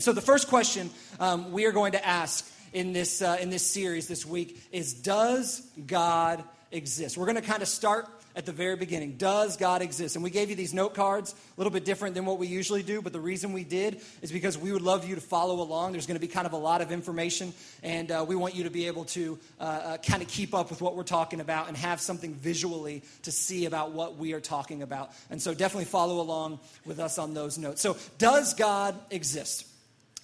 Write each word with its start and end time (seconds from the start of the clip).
So, 0.00 0.14
the 0.14 0.22
first 0.22 0.48
question 0.48 0.88
um, 1.18 1.52
we 1.52 1.66
are 1.66 1.72
going 1.72 1.92
to 1.92 2.06
ask 2.06 2.50
in 2.72 2.94
this, 2.94 3.20
uh, 3.20 3.36
in 3.38 3.50
this 3.50 3.70
series 3.70 4.08
this 4.08 4.24
week 4.24 4.58
is 4.72 4.94
Does 4.94 5.60
God 5.86 6.42
exist? 6.72 7.18
We're 7.18 7.26
going 7.26 7.36
to 7.36 7.42
kind 7.42 7.60
of 7.60 7.68
start 7.68 8.08
at 8.34 8.46
the 8.46 8.52
very 8.52 8.76
beginning. 8.76 9.16
Does 9.18 9.58
God 9.58 9.82
exist? 9.82 10.16
And 10.16 10.24
we 10.24 10.30
gave 10.30 10.48
you 10.48 10.56
these 10.56 10.72
note 10.72 10.94
cards, 10.94 11.32
a 11.32 11.60
little 11.60 11.70
bit 11.70 11.84
different 11.84 12.14
than 12.14 12.24
what 12.24 12.38
we 12.38 12.46
usually 12.46 12.82
do, 12.82 13.02
but 13.02 13.12
the 13.12 13.20
reason 13.20 13.52
we 13.52 13.62
did 13.62 14.00
is 14.22 14.32
because 14.32 14.56
we 14.56 14.72
would 14.72 14.80
love 14.80 15.06
you 15.06 15.16
to 15.16 15.20
follow 15.20 15.60
along. 15.60 15.92
There's 15.92 16.06
going 16.06 16.16
to 16.18 16.26
be 16.26 16.32
kind 16.32 16.46
of 16.46 16.54
a 16.54 16.56
lot 16.58 16.80
of 16.80 16.92
information, 16.92 17.52
and 17.82 18.10
uh, 18.10 18.24
we 18.26 18.36
want 18.36 18.54
you 18.54 18.64
to 18.64 18.70
be 18.70 18.86
able 18.86 19.04
to 19.06 19.38
uh, 19.60 19.64
uh, 19.64 19.96
kind 19.98 20.22
of 20.22 20.28
keep 20.28 20.54
up 20.54 20.70
with 20.70 20.80
what 20.80 20.96
we're 20.96 21.02
talking 21.02 21.40
about 21.40 21.68
and 21.68 21.76
have 21.76 22.00
something 22.00 22.32
visually 22.32 23.02
to 23.24 23.32
see 23.32 23.66
about 23.66 23.92
what 23.92 24.16
we 24.16 24.32
are 24.32 24.40
talking 24.40 24.80
about. 24.80 25.10
And 25.28 25.42
so 25.42 25.52
definitely 25.52 25.84
follow 25.84 26.22
along 26.22 26.60
with 26.86 27.00
us 27.00 27.18
on 27.18 27.34
those 27.34 27.58
notes. 27.58 27.82
So, 27.82 27.98
does 28.16 28.54
God 28.54 28.94
exist? 29.10 29.66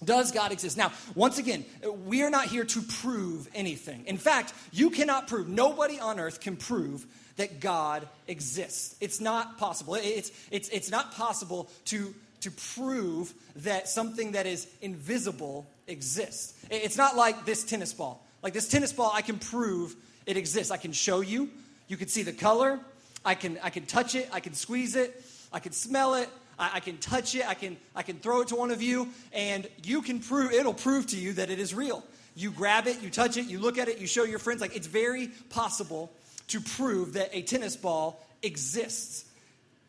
Does 0.03 0.31
God 0.31 0.51
exist? 0.51 0.77
Now, 0.77 0.91
once 1.15 1.39
again, 1.39 1.65
we 2.05 2.21
are 2.21 2.29
not 2.29 2.45
here 2.45 2.63
to 2.65 2.81
prove 2.81 3.49
anything. 3.55 4.05
In 4.05 4.17
fact, 4.17 4.53
you 4.71 4.91
cannot 4.91 5.27
prove, 5.27 5.47
nobody 5.47 5.99
on 5.99 6.19
earth 6.19 6.39
can 6.39 6.55
prove 6.55 7.05
that 7.37 7.59
God 7.59 8.07
exists. 8.27 8.95
It's 9.01 9.19
not 9.19 9.57
possible. 9.57 9.95
It's, 9.95 10.31
it's, 10.51 10.69
it's 10.69 10.91
not 10.91 11.13
possible 11.13 11.69
to, 11.85 12.13
to 12.41 12.51
prove 12.75 13.33
that 13.57 13.87
something 13.87 14.33
that 14.33 14.45
is 14.45 14.67
invisible 14.81 15.67
exists. 15.87 16.53
It's 16.69 16.97
not 16.97 17.15
like 17.15 17.45
this 17.45 17.63
tennis 17.63 17.93
ball. 17.93 18.23
Like 18.43 18.53
this 18.53 18.67
tennis 18.67 18.93
ball, 18.93 19.11
I 19.13 19.21
can 19.21 19.39
prove 19.39 19.95
it 20.25 20.37
exists. 20.37 20.71
I 20.71 20.77
can 20.77 20.93
show 20.93 21.21
you. 21.21 21.49
You 21.87 21.97
can 21.97 22.07
see 22.07 22.21
the 22.21 22.33
color. 22.33 22.79
I 23.25 23.33
can, 23.33 23.59
I 23.63 23.71
can 23.71 23.85
touch 23.85 24.13
it. 24.13 24.29
I 24.31 24.41
can 24.41 24.53
squeeze 24.53 24.95
it. 24.95 25.23
I 25.51 25.59
can 25.59 25.71
smell 25.71 26.15
it. 26.15 26.29
I, 26.57 26.71
I 26.75 26.79
can 26.79 26.97
touch 26.97 27.35
it, 27.35 27.47
I 27.47 27.53
can, 27.53 27.77
I 27.95 28.03
can 28.03 28.17
throw 28.17 28.41
it 28.41 28.49
to 28.49 28.55
one 28.55 28.71
of 28.71 28.81
you, 28.81 29.09
and 29.33 29.67
you 29.83 30.01
can 30.01 30.19
prove, 30.19 30.51
it'll 30.51 30.73
prove 30.73 31.07
to 31.07 31.17
you 31.17 31.33
that 31.33 31.49
it 31.49 31.59
is 31.59 31.73
real. 31.73 32.03
You 32.35 32.51
grab 32.51 32.87
it, 32.87 33.01
you 33.01 33.09
touch 33.09 33.37
it, 33.37 33.45
you 33.47 33.59
look 33.59 33.77
at 33.77 33.87
it, 33.87 33.99
you 33.99 34.07
show 34.07 34.23
your 34.23 34.39
friends. 34.39 34.61
Like 34.61 34.75
it's 34.75 34.87
very 34.87 35.29
possible 35.49 36.11
to 36.49 36.61
prove 36.61 37.13
that 37.13 37.29
a 37.33 37.41
tennis 37.41 37.75
ball 37.75 38.23
exists. 38.43 39.25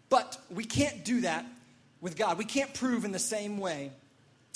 But 0.08 0.38
we 0.50 0.64
can't 0.64 1.04
do 1.04 1.20
that 1.22 1.44
with 2.00 2.16
God. 2.16 2.38
We 2.38 2.46
can't 2.46 2.72
prove 2.72 3.04
in 3.04 3.12
the 3.12 3.18
same 3.18 3.58
way 3.58 3.90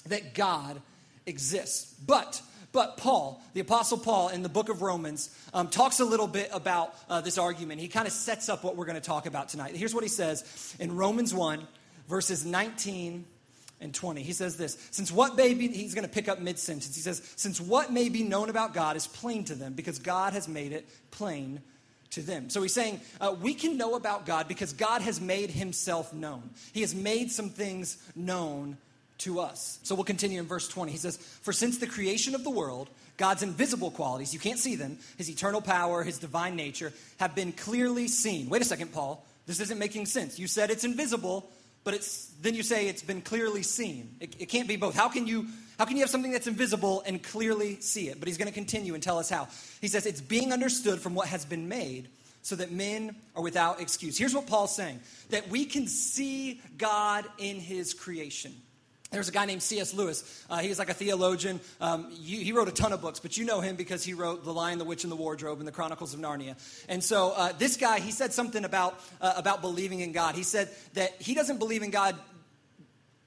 that 0.06 0.34
God 0.34 0.80
exists. 1.26 1.94
But 2.06 2.41
but 2.72 2.97
Paul, 2.97 3.42
the 3.52 3.60
Apostle 3.60 3.98
Paul, 3.98 4.28
in 4.28 4.42
the 4.42 4.48
book 4.48 4.70
of 4.70 4.80
Romans, 4.80 5.28
um, 5.52 5.69
talks 5.69 6.00
a 6.00 6.04
little 6.06 6.26
bit 6.26 6.48
about 6.52 6.94
uh, 7.08 7.20
this 7.20 7.36
argument. 7.36 7.80
He 7.80 7.88
kind 7.88 8.06
of 8.06 8.14
sets 8.14 8.48
up 8.48 8.64
what 8.64 8.76
we're 8.76 8.86
going 8.86 8.97
to 8.97 9.02
talk 9.02 9.26
about 9.26 9.50
tonight. 9.50 9.76
Here's 9.76 9.94
what 9.94 10.02
he 10.02 10.08
says 10.08 10.74
in 10.80 10.97
Romans 10.97 11.34
1, 11.34 11.66
verses 12.12 12.44
19 12.44 13.24
and 13.80 13.94
20. 13.94 14.22
He 14.22 14.34
says 14.34 14.58
this 14.58 14.77
Since 14.91 15.10
what 15.10 15.34
may 15.34 15.55
be, 15.55 15.68
he's 15.68 15.94
going 15.94 16.06
to 16.06 16.12
pick 16.12 16.28
up 16.28 16.38
mid 16.38 16.58
sentence. 16.58 16.94
He 16.94 17.00
says, 17.00 17.22
Since 17.36 17.58
what 17.58 17.91
may 17.91 18.10
be 18.10 18.22
known 18.22 18.50
about 18.50 18.74
God 18.74 18.96
is 18.96 19.06
plain 19.06 19.44
to 19.44 19.54
them 19.54 19.72
because 19.72 19.98
God 19.98 20.34
has 20.34 20.46
made 20.46 20.72
it 20.72 20.86
plain 21.10 21.62
to 22.10 22.20
them. 22.20 22.50
So 22.50 22.60
he's 22.60 22.74
saying, 22.74 23.00
uh, 23.19 23.34
We 23.41 23.54
can 23.54 23.78
know 23.78 23.94
about 23.94 24.27
God 24.27 24.46
because 24.46 24.74
God 24.74 25.00
has 25.00 25.22
made 25.22 25.50
himself 25.50 26.12
known. 26.12 26.50
He 26.74 26.82
has 26.82 26.94
made 26.94 27.32
some 27.32 27.48
things 27.48 27.96
known 28.14 28.76
to 29.19 29.41
us. 29.41 29.78
So 29.82 29.94
we'll 29.94 30.04
continue 30.04 30.38
in 30.38 30.47
verse 30.47 30.69
20. 30.69 30.92
He 30.92 30.98
says, 30.98 31.16
For 31.16 31.54
since 31.54 31.78
the 31.78 31.86
creation 31.86 32.34
of 32.34 32.44
the 32.44 32.50
world, 32.50 32.91
God's 33.16 33.42
invisible 33.42 33.91
qualities, 33.91 34.34
you 34.34 34.41
can't 34.41 34.58
see 34.58 34.76
them, 34.76 34.98
his 35.16 35.30
eternal 35.30 35.62
power, 35.62 36.02
his 36.02 36.19
divine 36.19 36.56
nature, 36.56 36.92
have 37.19 37.34
been 37.34 37.52
clearly 37.52 38.06
seen. 38.06 38.50
Wait 38.50 38.60
a 38.60 38.66
second, 38.66 38.92
Paul. 38.92 39.24
This 39.47 39.60
isn't 39.60 39.78
making 39.78 40.06
sense. 40.06 40.38
You 40.38 40.47
said 40.47 40.70
it's 40.70 40.84
invisible, 40.84 41.50
but 41.84 41.94
it's, 41.94 42.27
then 42.41 42.55
you 42.55 42.62
say 42.62 42.88
it's 42.88 43.02
been 43.02 43.22
clearly 43.22 43.62
seen. 43.62 44.16
It, 44.20 44.36
it 44.38 44.47
can't 44.47 44.69
be 44.69 44.77
both. 44.77 44.94
How 44.94 45.08
can, 45.08 45.27
you, 45.27 45.47
how 45.78 45.84
can 45.84 45.97
you 45.97 46.02
have 46.02 46.11
something 46.11 46.30
that's 46.30 46.47
invisible 46.47 47.02
and 47.06 47.22
clearly 47.22 47.80
see 47.80 48.08
it? 48.08 48.19
But 48.19 48.28
he's 48.28 48.38
going 48.38 48.48
to 48.48 48.55
continue 48.55 48.94
and 48.94 49.02
tell 49.02 49.19
us 49.19 49.28
how. 49.28 49.48
He 49.80 49.88
says 49.88 50.06
it's 50.06 50.20
being 50.20 50.53
understood 50.53 51.00
from 51.00 51.14
what 51.14 51.28
has 51.28 51.44
been 51.44 51.69
made 51.69 52.08
so 52.42 52.56
that 52.56 52.72
men 52.72 53.16
are 53.34 53.43
without 53.43 53.81
excuse. 53.81 54.19
Here's 54.19 54.34
what 54.34 54.47
Paul's 54.47 54.75
saying 54.75 55.00
that 55.31 55.48
we 55.48 55.65
can 55.65 55.87
see 55.87 56.60
God 56.76 57.25
in 57.38 57.56
his 57.56 57.94
creation. 57.94 58.54
There's 59.12 59.28
a 59.28 59.33
guy 59.33 59.45
named 59.45 59.62
C.S. 59.62 59.93
Lewis. 59.93 60.45
Uh, 60.49 60.59
he's 60.59 60.78
like 60.78 60.89
a 60.89 60.95
theologian. 60.95 61.61
Um, 61.81 62.09
you, 62.12 62.39
he 62.39 62.53
wrote 62.53 62.69
a 62.69 62.73
ton 62.73 62.93
of 62.93 63.03
books, 63.03 63.21
but 63.21 63.37
you 63.37 63.45
know 63.45 63.61
him 63.61 63.77
because 63.77 64.03
he 64.03 64.15
wrote 64.15 64.45
The 64.45 64.53
Lion, 64.53 64.78
the 64.78 64.84
Witch, 64.84 65.05
and 65.05 65.12
the 65.12 65.17
Wardrobe 65.17 65.59
and 65.59 65.69
the 65.69 65.73
Chronicles 65.73 66.15
of 66.15 66.21
Narnia. 66.21 66.56
And 66.89 67.05
so 67.05 67.33
uh, 67.37 67.53
this 67.53 67.77
guy, 67.77 68.00
he 68.00 68.11
said 68.11 68.33
something 68.33 68.65
about, 68.65 68.99
uh, 69.21 69.34
about 69.37 69.61
believing 69.61 70.00
in 70.00 70.12
God. 70.12 70.34
He 70.34 70.43
said 70.43 70.71
that 70.95 71.21
he 71.21 71.34
doesn't 71.34 71.59
believe 71.59 71.83
in 71.83 71.91
God. 71.91 72.17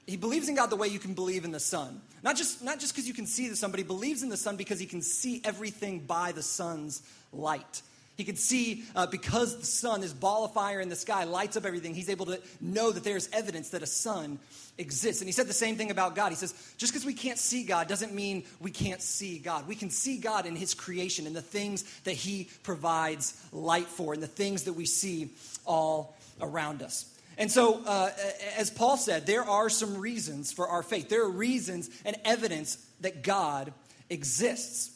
He 0.07 0.17
believes 0.17 0.49
in 0.49 0.55
God 0.55 0.71
the 0.71 0.75
way 0.75 0.87
you 0.87 0.99
can 0.99 1.13
believe 1.13 1.45
in 1.45 1.51
the 1.51 1.59
sun. 1.59 2.01
Not 2.23 2.35
just 2.35 2.63
not 2.63 2.79
just 2.79 2.93
because 2.93 3.07
you 3.07 3.13
can 3.13 3.27
see 3.27 3.49
the 3.49 3.55
sun, 3.55 3.69
but 3.69 3.77
he 3.77 3.83
believes 3.83 4.23
in 4.23 4.29
the 4.29 4.37
sun 4.37 4.55
because 4.55 4.79
he 4.79 4.87
can 4.87 5.03
see 5.03 5.41
everything 5.43 5.99
by 5.99 6.31
the 6.31 6.41
sun's 6.41 7.03
light. 7.31 7.83
He 8.17 8.23
can 8.23 8.37
see 8.37 8.83
uh, 8.95 9.07
because 9.07 9.57
the 9.57 9.65
sun, 9.65 10.01
this 10.01 10.13
ball 10.13 10.45
of 10.45 10.53
fire 10.53 10.79
in 10.79 10.87
the 10.87 10.95
sky, 10.95 11.25
lights 11.25 11.57
up 11.57 11.65
everything. 11.65 11.93
He's 11.93 12.09
able 12.09 12.25
to 12.27 12.39
know 12.61 12.91
that 12.91 13.03
there's 13.03 13.29
evidence 13.33 13.69
that 13.69 13.83
a 13.83 13.87
sun 13.87 14.39
exists. 14.77 15.21
And 15.21 15.27
he 15.27 15.33
said 15.33 15.47
the 15.47 15.53
same 15.53 15.75
thing 15.75 15.91
about 15.91 16.15
God. 16.15 16.29
He 16.29 16.35
says, 16.35 16.53
just 16.77 16.93
because 16.93 17.05
we 17.05 17.13
can't 17.13 17.37
see 17.37 17.63
God 17.63 17.87
doesn't 17.87 18.13
mean 18.13 18.45
we 18.61 18.71
can't 18.71 19.01
see 19.01 19.37
God. 19.39 19.67
We 19.67 19.75
can 19.75 19.89
see 19.89 20.17
God 20.17 20.45
in 20.45 20.55
his 20.55 20.73
creation 20.73 21.27
and 21.27 21.35
the 21.35 21.41
things 21.41 21.83
that 22.01 22.13
he 22.13 22.49
provides 22.63 23.39
light 23.51 23.87
for 23.87 24.13
and 24.13 24.23
the 24.23 24.27
things 24.27 24.63
that 24.63 24.73
we 24.73 24.85
see 24.85 25.29
all 25.65 26.15
around 26.41 26.81
us. 26.81 27.11
And 27.37 27.51
so, 27.51 27.81
uh, 27.85 28.11
as 28.57 28.71
Paul 28.71 28.95
said, 28.95 29.25
there 29.25 29.43
are 29.43 29.69
some 29.69 29.97
reasons 29.97 30.53
for 30.53 30.69
our 30.69 30.83
faith. 30.83 31.09
There 31.09 31.23
are 31.23 31.29
reasons 31.29 31.89
and 32.05 32.15
evidence 32.23 32.77
that 33.01 33.23
God 33.23 33.73
exists. 34.09 34.91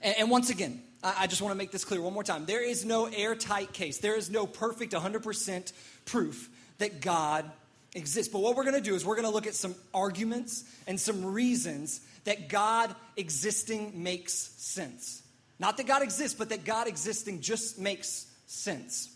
and, 0.00 0.14
and 0.16 0.30
once 0.30 0.48
again, 0.50 0.80
I 1.02 1.26
just 1.26 1.40
want 1.40 1.52
to 1.52 1.56
make 1.56 1.70
this 1.70 1.84
clear 1.84 2.00
one 2.00 2.12
more 2.12 2.24
time. 2.24 2.44
There 2.44 2.62
is 2.62 2.84
no 2.84 3.06
airtight 3.06 3.72
case, 3.72 3.98
there 3.98 4.16
is 4.16 4.30
no 4.30 4.46
perfect 4.46 4.92
100% 4.92 5.72
proof 6.04 6.50
that 6.78 7.00
God 7.00 7.50
exists. 7.94 8.32
But 8.32 8.40
what 8.40 8.56
we're 8.56 8.64
going 8.64 8.76
to 8.76 8.80
do 8.82 8.94
is 8.94 9.04
we're 9.04 9.16
going 9.16 9.28
to 9.28 9.32
look 9.32 9.46
at 9.46 9.54
some 9.54 9.74
arguments 9.94 10.64
and 10.86 11.00
some 11.00 11.24
reasons 11.24 12.00
that 12.24 12.48
God 12.48 12.94
existing 13.16 14.02
makes 14.02 14.34
sense. 14.34 15.22
Not 15.58 15.76
that 15.78 15.86
God 15.86 16.02
exists, 16.02 16.36
but 16.36 16.50
that 16.50 16.64
God 16.64 16.86
existing 16.86 17.40
just 17.40 17.78
makes 17.78 18.26
sense. 18.46 19.14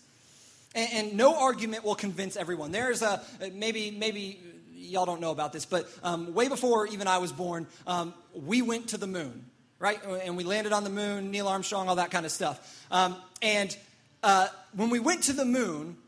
And, 0.74 0.88
and 0.92 1.16
no 1.16 1.38
argument 1.38 1.84
will 1.84 1.94
convince 1.94 2.36
everyone. 2.36 2.72
There's 2.72 3.02
a 3.02 3.22
maybe 3.52 3.90
maybe 3.90 4.40
y'all 4.72 5.06
don't 5.06 5.20
know 5.20 5.30
about 5.30 5.52
this, 5.52 5.64
but 5.64 5.88
um, 6.02 6.34
way 6.34 6.48
before 6.48 6.86
even 6.86 7.08
I 7.08 7.18
was 7.18 7.32
born, 7.32 7.66
um, 7.86 8.14
we 8.34 8.62
went 8.62 8.88
to 8.88 8.98
the 8.98 9.06
moon 9.06 9.44
right? 9.84 10.02
And 10.24 10.34
we 10.34 10.44
landed 10.44 10.72
on 10.72 10.82
the 10.82 10.88
moon, 10.88 11.30
Neil 11.30 11.46
Armstrong, 11.46 11.90
all 11.90 11.96
that 11.96 12.10
kind 12.10 12.24
of 12.24 12.32
stuff. 12.32 12.86
Um, 12.90 13.16
and 13.42 13.76
uh, 14.22 14.48
when 14.74 14.88
we 14.88 14.98
went 14.98 15.24
to 15.24 15.34
the 15.34 15.44
moon, 15.44 15.98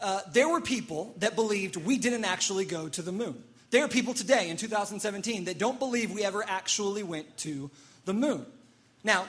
uh, 0.00 0.20
there 0.32 0.48
were 0.48 0.62
people 0.62 1.14
that 1.18 1.36
believed 1.36 1.76
we 1.76 1.98
didn't 1.98 2.24
actually 2.24 2.64
go 2.64 2.88
to 2.88 3.02
the 3.02 3.12
moon. 3.12 3.44
There 3.72 3.84
are 3.84 3.88
people 3.88 4.14
today 4.14 4.48
in 4.48 4.56
2017 4.56 5.44
that 5.44 5.58
don't 5.58 5.78
believe 5.78 6.12
we 6.12 6.24
ever 6.24 6.42
actually 6.48 7.02
went 7.02 7.36
to 7.38 7.70
the 8.06 8.14
moon. 8.14 8.46
Now, 9.04 9.26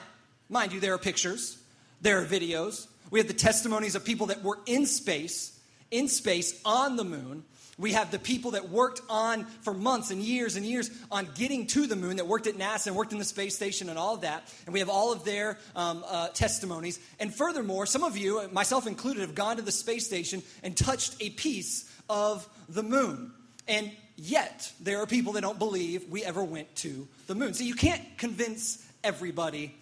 mind 0.48 0.72
you, 0.72 0.80
there 0.80 0.94
are 0.94 0.98
pictures, 0.98 1.58
there 2.00 2.18
are 2.22 2.24
videos. 2.24 2.86
We 3.10 3.20
have 3.20 3.28
the 3.28 3.34
testimonies 3.34 3.94
of 3.94 4.06
people 4.06 4.28
that 4.28 4.42
were 4.42 4.58
in 4.64 4.86
space, 4.86 5.60
in 5.90 6.08
space 6.08 6.58
on 6.64 6.96
the 6.96 7.04
moon, 7.04 7.44
we 7.78 7.92
have 7.92 8.10
the 8.10 8.18
people 8.18 8.50
that 8.52 8.68
worked 8.68 9.00
on 9.08 9.44
for 9.62 9.72
months 9.72 10.10
and 10.10 10.20
years 10.20 10.56
and 10.56 10.66
years 10.66 10.90
on 11.10 11.28
getting 11.36 11.66
to 11.68 11.86
the 11.86 11.94
moon, 11.94 12.16
that 12.16 12.26
worked 12.26 12.48
at 12.48 12.56
NASA 12.56 12.88
and 12.88 12.96
worked 12.96 13.12
in 13.12 13.18
the 13.18 13.24
space 13.24 13.54
station 13.54 13.88
and 13.88 13.98
all 13.98 14.14
of 14.14 14.22
that. 14.22 14.52
And 14.66 14.72
we 14.72 14.80
have 14.80 14.88
all 14.88 15.12
of 15.12 15.24
their 15.24 15.58
um, 15.76 16.04
uh, 16.06 16.28
testimonies. 16.28 16.98
And 17.20 17.32
furthermore, 17.32 17.86
some 17.86 18.02
of 18.02 18.16
you, 18.16 18.48
myself 18.50 18.86
included, 18.86 19.20
have 19.20 19.36
gone 19.36 19.56
to 19.56 19.62
the 19.62 19.72
space 19.72 20.04
station 20.04 20.42
and 20.62 20.76
touched 20.76 21.16
a 21.20 21.30
piece 21.30 21.88
of 22.08 22.48
the 22.68 22.82
moon. 22.82 23.32
And 23.68 23.92
yet, 24.16 24.72
there 24.80 25.00
are 25.00 25.06
people 25.06 25.34
that 25.34 25.42
don't 25.42 25.58
believe 25.58 26.08
we 26.08 26.24
ever 26.24 26.42
went 26.42 26.74
to 26.76 27.06
the 27.28 27.36
moon. 27.36 27.54
So 27.54 27.62
you 27.62 27.74
can't 27.74 28.02
convince 28.18 28.84
everybody 29.04 29.74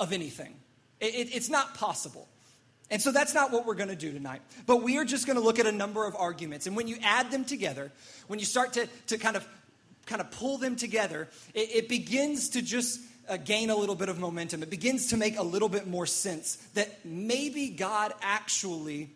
of 0.00 0.12
anything, 0.12 0.54
it, 1.00 1.14
it, 1.14 1.34
it's 1.34 1.48
not 1.48 1.74
possible. 1.74 2.28
And 2.90 3.02
so 3.02 3.10
that's 3.10 3.34
not 3.34 3.50
what 3.50 3.66
we're 3.66 3.74
going 3.74 3.88
to 3.88 3.96
do 3.96 4.12
tonight. 4.12 4.42
But 4.64 4.82
we 4.82 4.98
are 4.98 5.04
just 5.04 5.26
going 5.26 5.38
to 5.38 5.42
look 5.42 5.58
at 5.58 5.66
a 5.66 5.72
number 5.72 6.06
of 6.06 6.14
arguments. 6.14 6.66
And 6.66 6.76
when 6.76 6.86
you 6.86 6.96
add 7.02 7.30
them 7.30 7.44
together, 7.44 7.90
when 8.28 8.38
you 8.38 8.44
start 8.44 8.74
to, 8.74 8.88
to 9.08 9.18
kind, 9.18 9.36
of, 9.36 9.46
kind 10.06 10.20
of 10.20 10.30
pull 10.30 10.58
them 10.58 10.76
together, 10.76 11.28
it, 11.52 11.68
it 11.74 11.88
begins 11.88 12.50
to 12.50 12.62
just 12.62 13.00
uh, 13.28 13.38
gain 13.38 13.70
a 13.70 13.76
little 13.76 13.96
bit 13.96 14.08
of 14.08 14.20
momentum. 14.20 14.62
It 14.62 14.70
begins 14.70 15.08
to 15.08 15.16
make 15.16 15.36
a 15.36 15.42
little 15.42 15.68
bit 15.68 15.88
more 15.88 16.06
sense 16.06 16.56
that 16.74 17.04
maybe 17.04 17.70
God 17.70 18.12
actually 18.22 19.10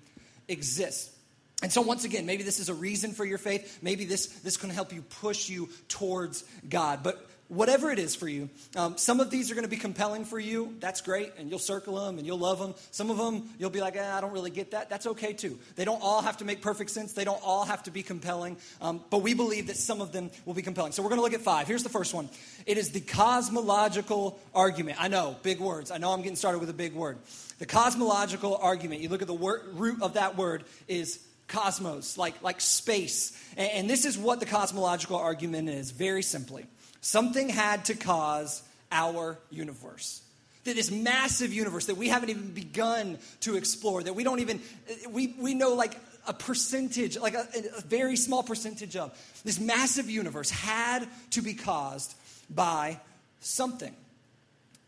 exists. 0.49 1.17
And 1.63 1.71
so, 1.71 1.83
once 1.83 2.05
again, 2.05 2.25
maybe 2.25 2.43
this 2.43 2.59
is 2.59 2.71
a 2.71 2.75
reason 2.75 3.13
for 3.13 3.25
your 3.25 3.39
faith. 3.39 3.81
Maybe 3.83 4.07
this, 4.07 4.27
this 4.41 4.57
can 4.57 4.71
help 4.71 4.93
you 4.93 5.03
push 5.03 5.49
you 5.49 5.69
towards 5.89 6.43
God. 6.69 7.03
But 7.03 7.25
whatever 7.51 7.91
it 7.91 7.99
is 7.99 8.15
for 8.15 8.29
you, 8.29 8.49
um, 8.77 8.97
some 8.97 9.21
of 9.21 9.31
these 9.31 9.51
are 9.51 9.55
going 9.55 9.65
to 9.65 9.71
be 9.71 9.77
compelling 9.77 10.25
for 10.25 10.39
you. 10.39 10.77
That's 10.79 11.01
great. 11.01 11.33
And 11.37 11.51
you'll 11.51 11.59
circle 11.59 12.05
them 12.05 12.19
and 12.19 12.27
you'll 12.27 12.39
love 12.39 12.59
them. 12.59 12.75
Some 12.93 13.11
of 13.11 13.19
them, 13.19 13.51
you'll 13.59 13.71
be 13.71 13.81
like, 13.81 13.97
eh, 13.97 14.17
I 14.17 14.21
don't 14.21 14.33
really 14.33 14.51
get 14.51 14.71
that. 14.71 14.89
That's 14.89 15.07
okay 15.07 15.33
too. 15.33 15.59
They 15.77 15.85
don't 15.85 16.01
all 16.01 16.23
have 16.23 16.39
to 16.39 16.45
make 16.45 16.63
perfect 16.63 16.91
sense, 16.91 17.13
they 17.13 17.25
don't 17.25 17.43
all 17.45 17.65
have 17.65 17.83
to 17.83 17.91
be 17.91 18.03
compelling. 18.03 18.57
Um, 18.81 19.03
but 19.11 19.19
we 19.19 19.35
believe 19.35 19.67
that 19.67 19.77
some 19.77 20.01
of 20.01 20.13
them 20.13 20.31
will 20.47 20.55
be 20.55 20.63
compelling. 20.63 20.93
So, 20.93 21.03
we're 21.03 21.09
going 21.11 21.19
to 21.19 21.23
look 21.23 21.35
at 21.35 21.41
five. 21.41 21.67
Here's 21.67 21.83
the 21.83 21.89
first 21.89 22.15
one 22.15 22.29
it 22.67 22.79
is 22.79 22.91
the 22.91 23.01
cosmological 23.01 24.39
argument. 24.55 25.03
I 25.03 25.09
know, 25.09 25.37
big 25.43 25.61
words. 25.61 25.91
I 25.91 25.99
know 25.99 26.13
I'm 26.13 26.23
getting 26.23 26.37
started 26.37 26.61
with 26.61 26.71
a 26.71 26.75
big 26.75 26.95
word. 26.95 27.19
The 27.59 27.67
cosmological 27.67 28.57
argument, 28.57 29.03
you 29.03 29.09
look 29.09 29.23
at 29.23 29.29
the 29.29 29.35
word, 29.35 29.63
root 29.75 30.03
of 30.03 30.15
that 30.15 30.37
word, 30.37 30.65
is 30.89 31.21
cosmos, 31.49 32.17
like, 32.17 32.43
like 32.43 32.61
space. 32.61 33.37
And, 33.57 33.71
and 33.73 33.91
this 33.91 34.05
is 34.05 34.17
what 34.17 34.41
the 34.41 34.47
cosmological 34.47 35.17
argument 35.17 35.69
is, 35.69 35.91
very 35.91 36.23
simply. 36.23 36.67
Something 37.01 37.49
had 37.49 37.87
to 37.87 37.95
cause 37.95 38.63
our 38.93 39.39
universe 39.51 40.23
that 40.65 40.77
this 40.77 40.91
massive 40.91 41.53
universe 41.53 41.87
that 41.87 41.97
we 41.97 42.09
haven't 42.09 42.29
even 42.29 42.53
begun 42.53 43.19
to 43.41 43.57
explore 43.57 44.03
that 44.03 44.15
we 44.15 44.25
don't 44.25 44.41
even 44.41 44.61
we, 45.09 45.35
we 45.39 45.55
know 45.55 45.75
like 45.75 45.97
a 46.27 46.35
percentage 46.35 47.17
like 47.17 47.35
a, 47.35 47.47
a, 47.79 47.81
very 47.83 48.17
small 48.17 48.43
percentage 48.43 48.95
of 48.95 49.17
this 49.45 49.59
massive 49.59 50.11
universe 50.11 50.51
had 50.51 51.07
to 51.31 51.41
be 51.41 51.55
caused 51.55 52.15
by 52.51 53.01
something 53.41 53.95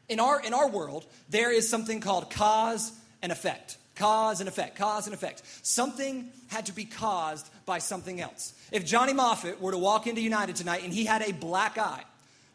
in 0.08 0.20
our 0.20 0.40
in 0.42 0.52
our 0.52 0.68
world 0.68 1.06
there 1.30 1.50
is 1.50 1.68
something 1.68 2.00
called 2.00 2.28
cause 2.28 2.92
and 3.22 3.32
effect 3.32 3.78
Cause 3.94 4.40
and 4.40 4.48
effect, 4.48 4.76
cause 4.76 5.06
and 5.06 5.14
effect. 5.14 5.42
Something 5.62 6.30
had 6.48 6.66
to 6.66 6.72
be 6.72 6.84
caused 6.86 7.48
by 7.66 7.78
something 7.78 8.20
else. 8.20 8.54
If 8.72 8.86
Johnny 8.86 9.12
Moffat 9.12 9.60
were 9.60 9.72
to 9.72 9.78
walk 9.78 10.06
into 10.06 10.20
United 10.20 10.56
tonight 10.56 10.82
and 10.82 10.92
he 10.92 11.04
had 11.04 11.22
a 11.22 11.32
black 11.32 11.78
eye, 11.78 12.02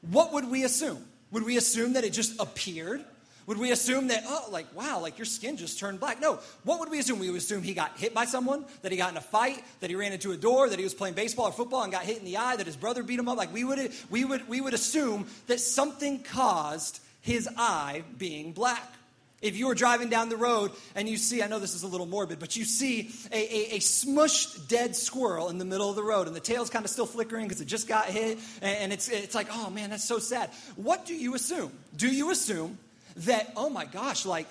what 0.01 0.33
would 0.33 0.49
we 0.49 0.63
assume? 0.63 1.03
Would 1.31 1.43
we 1.43 1.57
assume 1.57 1.93
that 1.93 2.03
it 2.03 2.11
just 2.11 2.39
appeared? 2.39 3.05
Would 3.45 3.59
we 3.59 3.71
assume 3.71 4.07
that, 4.09 4.23
oh, 4.25 4.49
like, 4.51 4.65
wow, 4.75 4.99
like 4.99 5.17
your 5.17 5.25
skin 5.25 5.55
just 5.55 5.79
turned 5.79 6.01
black? 6.01 6.19
No. 6.19 6.39
What 6.63 6.79
would 6.79 6.89
we 6.89 6.99
assume? 6.99 7.19
We 7.19 7.29
would 7.29 7.37
assume 7.37 7.63
he 7.63 7.73
got 7.73 7.97
hit 7.97 8.13
by 8.13 8.25
someone, 8.25 8.65
that 8.81 8.91
he 8.91 8.97
got 8.97 9.11
in 9.11 9.17
a 9.17 9.21
fight, 9.21 9.63
that 9.79 9.89
he 9.89 9.95
ran 9.95 10.11
into 10.11 10.33
a 10.33 10.37
door, 10.37 10.67
that 10.67 10.77
he 10.77 10.83
was 10.83 10.93
playing 10.93 11.13
baseball 11.13 11.45
or 11.45 11.51
football 11.53 11.83
and 11.83 11.91
got 11.91 12.03
hit 12.03 12.17
in 12.17 12.25
the 12.25 12.35
eye, 12.35 12.57
that 12.57 12.65
his 12.65 12.75
brother 12.75 13.03
beat 13.03 13.19
him 13.19 13.29
up. 13.29 13.37
Like, 13.37 13.53
we 13.53 13.63
would, 13.63 13.91
we 14.09 14.25
would, 14.25 14.49
we 14.49 14.59
would 14.59 14.73
assume 14.73 15.27
that 15.45 15.61
something 15.61 16.23
caused 16.23 16.99
his 17.21 17.47
eye 17.57 18.03
being 18.17 18.51
black. 18.51 18.96
If 19.39 19.55
you 19.55 19.69
are 19.69 19.75
driving 19.75 20.09
down 20.09 20.29
the 20.29 20.37
road 20.37 20.71
and 20.95 21.07
you 21.07 21.15
see, 21.15 21.43
I 21.43 21.47
know 21.47 21.59
this 21.59 21.75
is 21.75 21.83
a 21.83 21.87
little 21.87 22.07
morbid, 22.07 22.39
but 22.39 22.55
you 22.55 22.65
see 22.65 23.11
a, 23.31 23.35
a, 23.35 23.75
a 23.75 23.79
smushed 23.79 24.67
dead 24.67 24.95
squirrel 24.95 25.49
in 25.49 25.59
the 25.59 25.65
middle 25.65 25.91
of 25.91 25.95
the 25.95 26.03
road 26.03 26.25
and 26.25 26.35
the 26.35 26.39
tail's 26.39 26.71
kind 26.71 26.83
of 26.83 26.89
still 26.89 27.05
flickering 27.05 27.45
because 27.45 27.61
it 27.61 27.65
just 27.65 27.87
got 27.87 28.05
hit 28.05 28.39
and, 28.63 28.77
and 28.77 28.93
it's, 28.93 29.09
it's 29.09 29.35
like, 29.35 29.47
oh 29.51 29.69
man, 29.69 29.91
that's 29.91 30.03
so 30.03 30.17
sad. 30.17 30.49
What 30.75 31.05
do 31.05 31.13
you 31.13 31.35
assume? 31.35 31.71
Do 31.95 32.07
you 32.07 32.31
assume 32.31 32.79
that, 33.17 33.53
oh 33.55 33.69
my 33.69 33.85
gosh, 33.85 34.25
like 34.25 34.47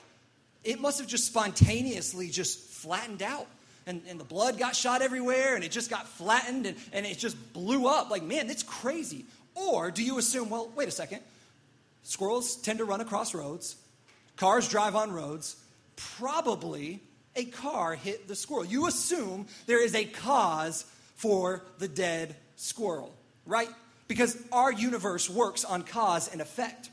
it 0.62 0.80
must 0.80 1.00
have 1.00 1.08
just 1.08 1.26
spontaneously 1.26 2.28
just 2.28 2.60
flattened 2.60 3.22
out? 3.22 3.48
And, 3.88 4.02
and 4.08 4.20
the 4.20 4.24
blood 4.24 4.56
got 4.58 4.76
shot 4.76 5.02
everywhere 5.02 5.56
and 5.56 5.64
it 5.64 5.72
just 5.72 5.90
got 5.90 6.08
flattened 6.08 6.66
and, 6.66 6.76
and 6.92 7.06
it 7.06 7.18
just 7.18 7.36
blew 7.52 7.88
up. 7.88 8.10
Like, 8.10 8.22
man, 8.22 8.46
that's 8.46 8.64
crazy. 8.64 9.24
Or 9.54 9.90
do 9.90 10.04
you 10.04 10.18
assume, 10.18 10.50
well, 10.50 10.70
wait 10.76 10.86
a 10.86 10.92
second, 10.92 11.22
squirrels 12.04 12.56
tend 12.56 12.78
to 12.78 12.84
run 12.84 13.00
across 13.00 13.34
roads 13.34 13.76
Cars 14.36 14.68
drive 14.68 14.94
on 14.94 15.12
roads. 15.12 15.56
Probably 15.96 17.00
a 17.34 17.44
car 17.44 17.94
hit 17.94 18.28
the 18.28 18.34
squirrel. 18.34 18.64
You 18.64 18.86
assume 18.86 19.46
there 19.66 19.82
is 19.82 19.94
a 19.94 20.04
cause 20.04 20.84
for 21.16 21.62
the 21.78 21.88
dead 21.88 22.36
squirrel, 22.56 23.14
right? 23.44 23.68
Because 24.08 24.36
our 24.52 24.72
universe 24.72 25.28
works 25.28 25.64
on 25.64 25.82
cause 25.82 26.28
and 26.28 26.40
effect. 26.40 26.90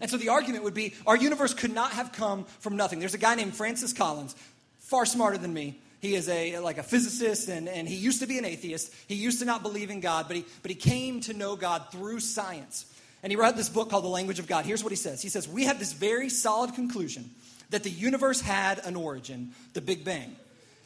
And 0.00 0.10
so 0.10 0.16
the 0.16 0.30
argument 0.30 0.64
would 0.64 0.74
be 0.74 0.94
our 1.06 1.16
universe 1.16 1.52
could 1.52 1.74
not 1.74 1.92
have 1.92 2.12
come 2.12 2.44
from 2.60 2.76
nothing. 2.76 3.00
There's 3.00 3.14
a 3.14 3.18
guy 3.18 3.34
named 3.34 3.54
Francis 3.54 3.92
Collins, 3.92 4.34
far 4.78 5.04
smarter 5.04 5.38
than 5.38 5.52
me. 5.52 5.78
He 6.00 6.14
is 6.14 6.30
a 6.30 6.58
like 6.60 6.78
a 6.78 6.82
physicist 6.82 7.48
and, 7.48 7.68
and 7.68 7.86
he 7.86 7.96
used 7.96 8.20
to 8.20 8.26
be 8.26 8.38
an 8.38 8.46
atheist. 8.46 8.92
He 9.06 9.14
used 9.14 9.40
to 9.40 9.44
not 9.44 9.62
believe 9.62 9.90
in 9.90 10.00
God, 10.00 10.26
but 10.28 10.36
he 10.36 10.46
but 10.62 10.70
he 10.70 10.74
came 10.74 11.20
to 11.22 11.34
know 11.34 11.56
God 11.56 11.92
through 11.92 12.20
science. 12.20 12.86
And 13.22 13.30
he 13.30 13.36
wrote 13.36 13.56
this 13.56 13.68
book 13.68 13.90
called 13.90 14.04
The 14.04 14.08
Language 14.08 14.38
of 14.38 14.46
God. 14.46 14.64
Here's 14.64 14.82
what 14.82 14.92
he 14.92 14.96
says 14.96 15.22
He 15.22 15.28
says, 15.28 15.48
We 15.48 15.64
have 15.64 15.78
this 15.78 15.92
very 15.92 16.28
solid 16.28 16.74
conclusion 16.74 17.30
that 17.70 17.82
the 17.82 17.90
universe 17.90 18.40
had 18.40 18.80
an 18.84 18.96
origin, 18.96 19.52
the 19.74 19.80
Big 19.80 20.04
Bang. 20.04 20.36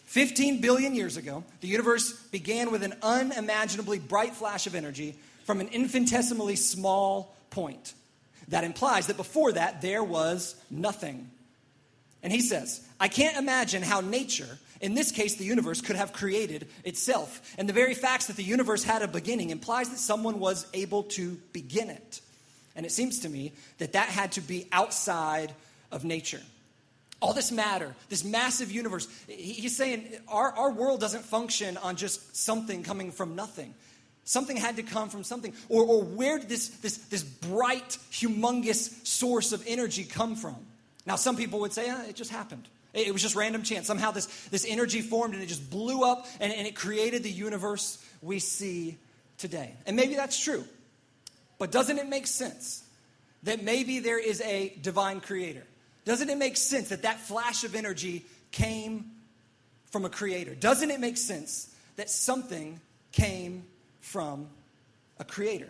15 0.07 0.61
billion 0.61 0.95
years 0.95 1.17
ago, 1.17 1.45
the 1.61 1.69
universe 1.69 2.13
began 2.29 2.71
with 2.71 2.83
an 2.83 2.95
unimaginably 3.03 3.99
bright 3.99 4.35
flash 4.35 4.67
of 4.67 4.75
energy 4.75 5.17
from 5.45 5.61
an 5.61 5.69
infinitesimally 5.69 6.57
small 6.57 7.35
point. 7.51 7.95
That 8.49 8.65
implies 8.65 9.07
that 9.07 9.17
before 9.17 9.53
that, 9.53 9.81
there 9.81 10.05
was 10.05 10.55
nothing. 10.71 11.31
And 12.23 12.33
he 12.33 12.41
says, 12.41 12.87
I 13.01 13.09
can't 13.09 13.37
imagine 13.37 13.83
how 13.83 14.01
nature, 14.01 14.59
in 14.81 14.95
this 14.95 15.11
case 15.11 15.37
the 15.37 15.45
universe, 15.45 15.81
could 15.81 15.97
have 15.97 16.13
created 16.13 16.69
itself. 16.85 17.55
And 17.59 17.69
the 17.69 17.73
very 17.73 17.95
facts 17.95 18.27
that 18.27 18.37
the 18.37 18.45
universe 18.45 18.85
had 18.85 19.03
a 19.03 19.09
beginning 19.09 19.51
implies 19.51 19.89
that 19.89 19.99
someone 19.99 20.39
was 20.39 20.67
able 20.75 21.05
to 21.05 21.39
begin 21.53 21.91
it. 21.91 22.21
And 22.77 22.85
it 22.85 22.93
seems 22.93 23.21
to 23.21 23.29
me 23.29 23.53
that 23.79 23.93
that 23.93 24.09
had 24.09 24.33
to 24.33 24.41
be 24.41 24.67
outside 24.73 25.53
of 25.91 26.05
nature. 26.05 26.41
All 27.21 27.33
this 27.33 27.53
matter, 27.53 27.95
this 28.09 28.25
massive 28.25 28.71
universe, 28.71 29.09
he's 29.29 29.77
saying 29.77 30.13
our, 30.29 30.53
our 30.53 30.73
world 30.73 31.01
doesn't 31.01 31.25
function 31.25 31.77
on 31.79 31.97
just 31.97 32.37
something 32.37 32.83
coming 32.83 33.13
from 33.13 33.37
nothing. 33.37 33.75
Something 34.25 34.57
had 34.57 34.77
to 34.77 34.83
come 34.83 35.09
from 35.09 35.23
something. 35.23 35.55
Or, 35.69 35.85
or 35.85 36.03
where 36.03 36.39
did 36.39 36.49
this, 36.49 36.69
this, 36.69 36.97
this 36.97 37.23
bright, 37.23 37.99
humongous 38.11 39.07
source 39.07 39.53
of 39.53 39.63
energy 39.67 40.05
come 40.05 40.35
from? 40.35 40.57
Now, 41.07 41.17
some 41.17 41.37
people 41.37 41.61
would 41.61 41.73
say, 41.73 41.89
eh, 41.89 42.09
it 42.09 42.17
just 42.17 42.31
happened. 42.31 42.67
It 42.95 43.13
was 43.13 43.23
just 43.23 43.35
random 43.35 43.63
chance. 43.63 43.87
Somehow 43.87 44.13
this, 44.13 44.27
this 44.49 44.65
energy 44.69 45.01
formed 45.01 45.35
and 45.35 45.43
it 45.43 45.47
just 45.47 45.69
blew 45.69 46.05
up 46.05 46.27
and, 46.41 46.53
and 46.53 46.67
it 46.67 46.75
created 46.75 47.23
the 47.23 47.31
universe 47.31 48.05
we 48.23 48.39
see 48.39 48.97
today. 49.37 49.75
And 49.87 49.97
maybe 49.97 50.15
that's 50.15 50.43
true. 50.43 50.65
But 51.59 51.71
doesn't 51.71 51.99
it 51.99 52.09
make 52.09 52.27
sense 52.27 52.83
that 53.43 53.63
maybe 53.63 54.01
there 54.01 54.19
is 54.19 54.41
a 54.41 54.75
divine 54.83 55.21
creator? 55.21 55.65
Doesn't 56.05 56.29
it 56.29 56.39
make 56.39 56.57
sense 56.57 56.89
that 56.89 57.03
that 57.03 57.21
flash 57.21 57.65
of 57.65 57.75
energy 57.75 58.25
came 58.51 59.11
from 59.91 60.05
a 60.05 60.11
creator? 60.11 60.55
Doesn't 60.55 60.91
it 60.91 61.01
make 61.01 61.17
sense 61.17 61.75
that 61.97 62.11
something 62.11 62.81
came 63.13 63.65
from 64.01 64.49
a 65.19 65.25
creator? 65.25 65.69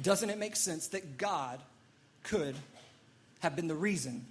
Doesn't 0.00 0.30
it 0.30 0.38
make 0.38 0.56
sense 0.56 0.88
that 0.88 1.18
God 1.18 1.60
could 2.22 2.54
have 3.40 3.56
been 3.56 3.68
the 3.68 3.74
reason 3.74 4.24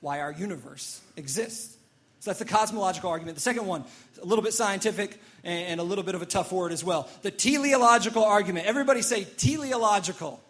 why 0.00 0.20
our 0.20 0.32
universe 0.32 1.00
exists? 1.16 1.77
So 2.20 2.30
that's 2.30 2.40
the 2.40 2.44
cosmological 2.44 3.10
argument. 3.10 3.36
The 3.36 3.42
second 3.42 3.66
one, 3.66 3.84
a 4.20 4.24
little 4.24 4.42
bit 4.42 4.52
scientific 4.52 5.20
and 5.44 5.80
a 5.80 5.84
little 5.84 6.04
bit 6.04 6.14
of 6.14 6.22
a 6.22 6.26
tough 6.26 6.50
word 6.50 6.72
as 6.72 6.82
well. 6.82 7.08
The 7.22 7.30
teleological 7.30 8.24
argument. 8.24 8.66
Everybody 8.66 9.02
say 9.02 9.24
teleological. 9.24 10.40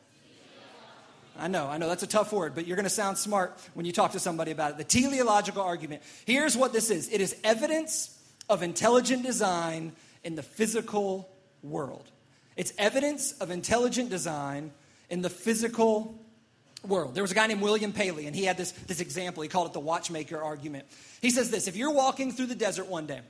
I 1.39 1.47
know, 1.47 1.69
I 1.69 1.79
know, 1.79 1.89
that's 1.89 2.03
a 2.03 2.09
tough 2.09 2.33
word, 2.33 2.57
but 2.57 2.67
you're 2.67 2.75
going 2.75 2.85
to 2.85 2.91
sound 2.91 3.17
smart 3.17 3.57
when 3.75 3.87
you 3.87 3.93
talk 3.93 4.13
to 4.13 4.19
somebody 4.19 4.51
about 4.51 4.73
it. 4.73 4.79
The 4.79 4.85
teleological 4.85 5.63
argument. 5.63 6.03
Here's 6.27 6.57
what 6.57 6.73
this 6.73 6.91
is 6.91 7.09
it 7.13 7.21
is 7.21 7.37
evidence 7.45 8.19
of 8.49 8.63
intelligent 8.63 9.23
design 9.23 9.93
in 10.25 10.35
the 10.35 10.43
physical 10.43 11.29
world. 11.63 12.11
It's 12.57 12.73
evidence 12.77 13.33
of 13.33 13.51
intelligent 13.53 14.11
design 14.11 14.73
in 15.11 15.23
the 15.23 15.31
physical 15.31 16.19
world. 16.87 17.15
There 17.15 17.23
was 17.23 17.33
a 17.33 17.35
guy 17.35 17.47
named 17.47 17.61
William 17.61 17.93
Paley, 17.93 18.27
and 18.27 18.35
he 18.35 18.45
had 18.45 18.57
this, 18.57 18.73
this 18.73 19.01
example. 19.01 19.43
He 19.43 19.49
called 19.49 19.69
it 19.69 19.73
the 19.73 19.81
watchmaker 19.81 20.41
argument. 20.41 20.87
He 21.21 21.31
says 21.31 21.51
this 21.51 21.69
if 21.69 21.77
you're 21.77 21.93
walking 21.93 22.33
through 22.33 22.47
the 22.47 22.55
desert 22.55 22.87
one 22.87 23.07
day, 23.07 23.21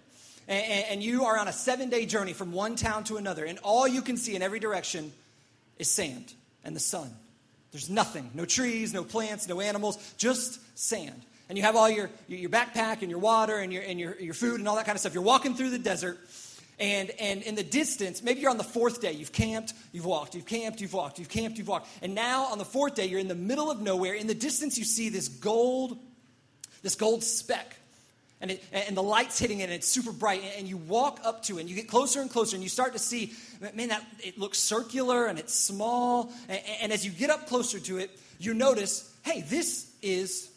and, 0.47 0.87
and 0.91 1.03
you 1.03 1.25
are 1.25 1.39
on 1.39 1.49
a 1.49 1.53
seven 1.53 1.91
day 1.91 2.07
journey 2.07 2.33
from 2.33 2.53
one 2.53 2.77
town 2.77 3.05
to 3.05 3.17
another, 3.17 3.45
and 3.45 3.59
all 3.61 3.87
you 3.87 4.03
can 4.03 4.17
see 4.17 4.35
in 4.35 4.43
every 4.43 4.61
direction 4.61 5.13
is 5.79 5.91
sand 5.91 6.33
and 6.65 6.75
the 6.75 6.81
sun. 6.81 7.11
There's 7.73 7.91
nothing 7.91 8.31
no 8.35 8.45
trees, 8.45 8.93
no 8.95 9.05
plants, 9.05 9.49
no 9.49 9.61
animals, 9.61 10.15
just 10.17 10.61
sand. 10.79 11.23
And 11.49 11.57
you 11.57 11.65
have 11.65 11.77
all 11.77 11.89
your, 11.89 12.11
your 12.29 12.51
backpack 12.51 13.01
and 13.01 13.11
your 13.11 13.21
water 13.21 13.57
and, 13.57 13.73
your, 13.73 13.83
and 13.83 13.99
your, 13.99 14.21
your 14.21 14.35
food 14.35 14.59
and 14.59 14.69
all 14.69 14.77
that 14.77 14.85
kind 14.85 14.97
of 14.97 15.01
stuff. 15.01 15.15
You're 15.15 15.23
walking 15.23 15.55
through 15.55 15.71
the 15.71 15.79
desert, 15.79 16.19
and, 16.81 17.11
and 17.19 17.43
in 17.43 17.55
the 17.55 17.65
distance, 17.65 18.23
maybe 18.23 18.41
you're 18.41 18.51
on 18.51 18.57
the 18.57 18.65
fourth 18.65 19.01
day. 19.01 19.13
You've 19.13 19.33
camped, 19.33 19.75
you've 19.93 20.05
walked, 20.05 20.35
you've 20.35 20.47
camped, 20.47 20.81
you've 20.81 20.93
walked, 20.93 21.19
you've 21.19 21.29
camped, 21.29 21.59
you've 21.59 21.69
walked. 21.69 21.89
And 22.03 22.15
now 22.15 22.47
on 22.47 22.59
the 22.59 22.65
fourth 22.65 22.95
day, 22.95 23.07
you're 23.07 23.19
in 23.19 23.29
the 23.29 23.35
middle 23.35 23.71
of 23.71 23.81
nowhere. 23.81 24.15
In 24.15 24.27
the 24.27 24.35
distance, 24.35 24.79
you 24.79 24.85
see 24.85 25.09
this 25.09 25.29
gold, 25.29 25.99
this 26.83 26.95
gold 26.95 27.25
speck. 27.25 27.75
And, 28.41 28.53
it, 28.53 28.63
and 28.73 28.97
the 28.97 29.03
light's 29.03 29.37
hitting 29.37 29.59
it, 29.59 29.65
and 29.65 29.73
it's 29.73 29.89
super 29.89 30.13
bright. 30.13 30.43
And 30.57 30.69
you 30.69 30.77
walk 30.77 31.21
up 31.25 31.43
to 31.45 31.59
it, 31.59 31.63
and 31.63 31.69
you 31.69 31.75
get 31.75 31.89
closer 31.89 32.21
and 32.21 32.31
closer, 32.31 32.55
and 32.55 32.63
you 32.63 32.69
start 32.69 32.93
to 32.93 33.01
see, 33.01 33.33
man, 33.75 33.89
that 33.89 34.05
it 34.21 34.39
looks 34.39 34.59
circular 34.59 35.27
and 35.27 35.41
it's 35.41 35.55
small. 35.55 36.33
And, 36.49 36.61
and 36.83 36.93
as 36.93 37.05
you 37.05 37.11
get 37.11 37.31
up 37.31 37.49
closer 37.49 37.81
to 37.81 37.99
it, 37.99 38.17
you 38.39 38.55
notice, 38.55 39.13
hey, 39.25 39.41
this 39.41 39.91
is 40.01 40.49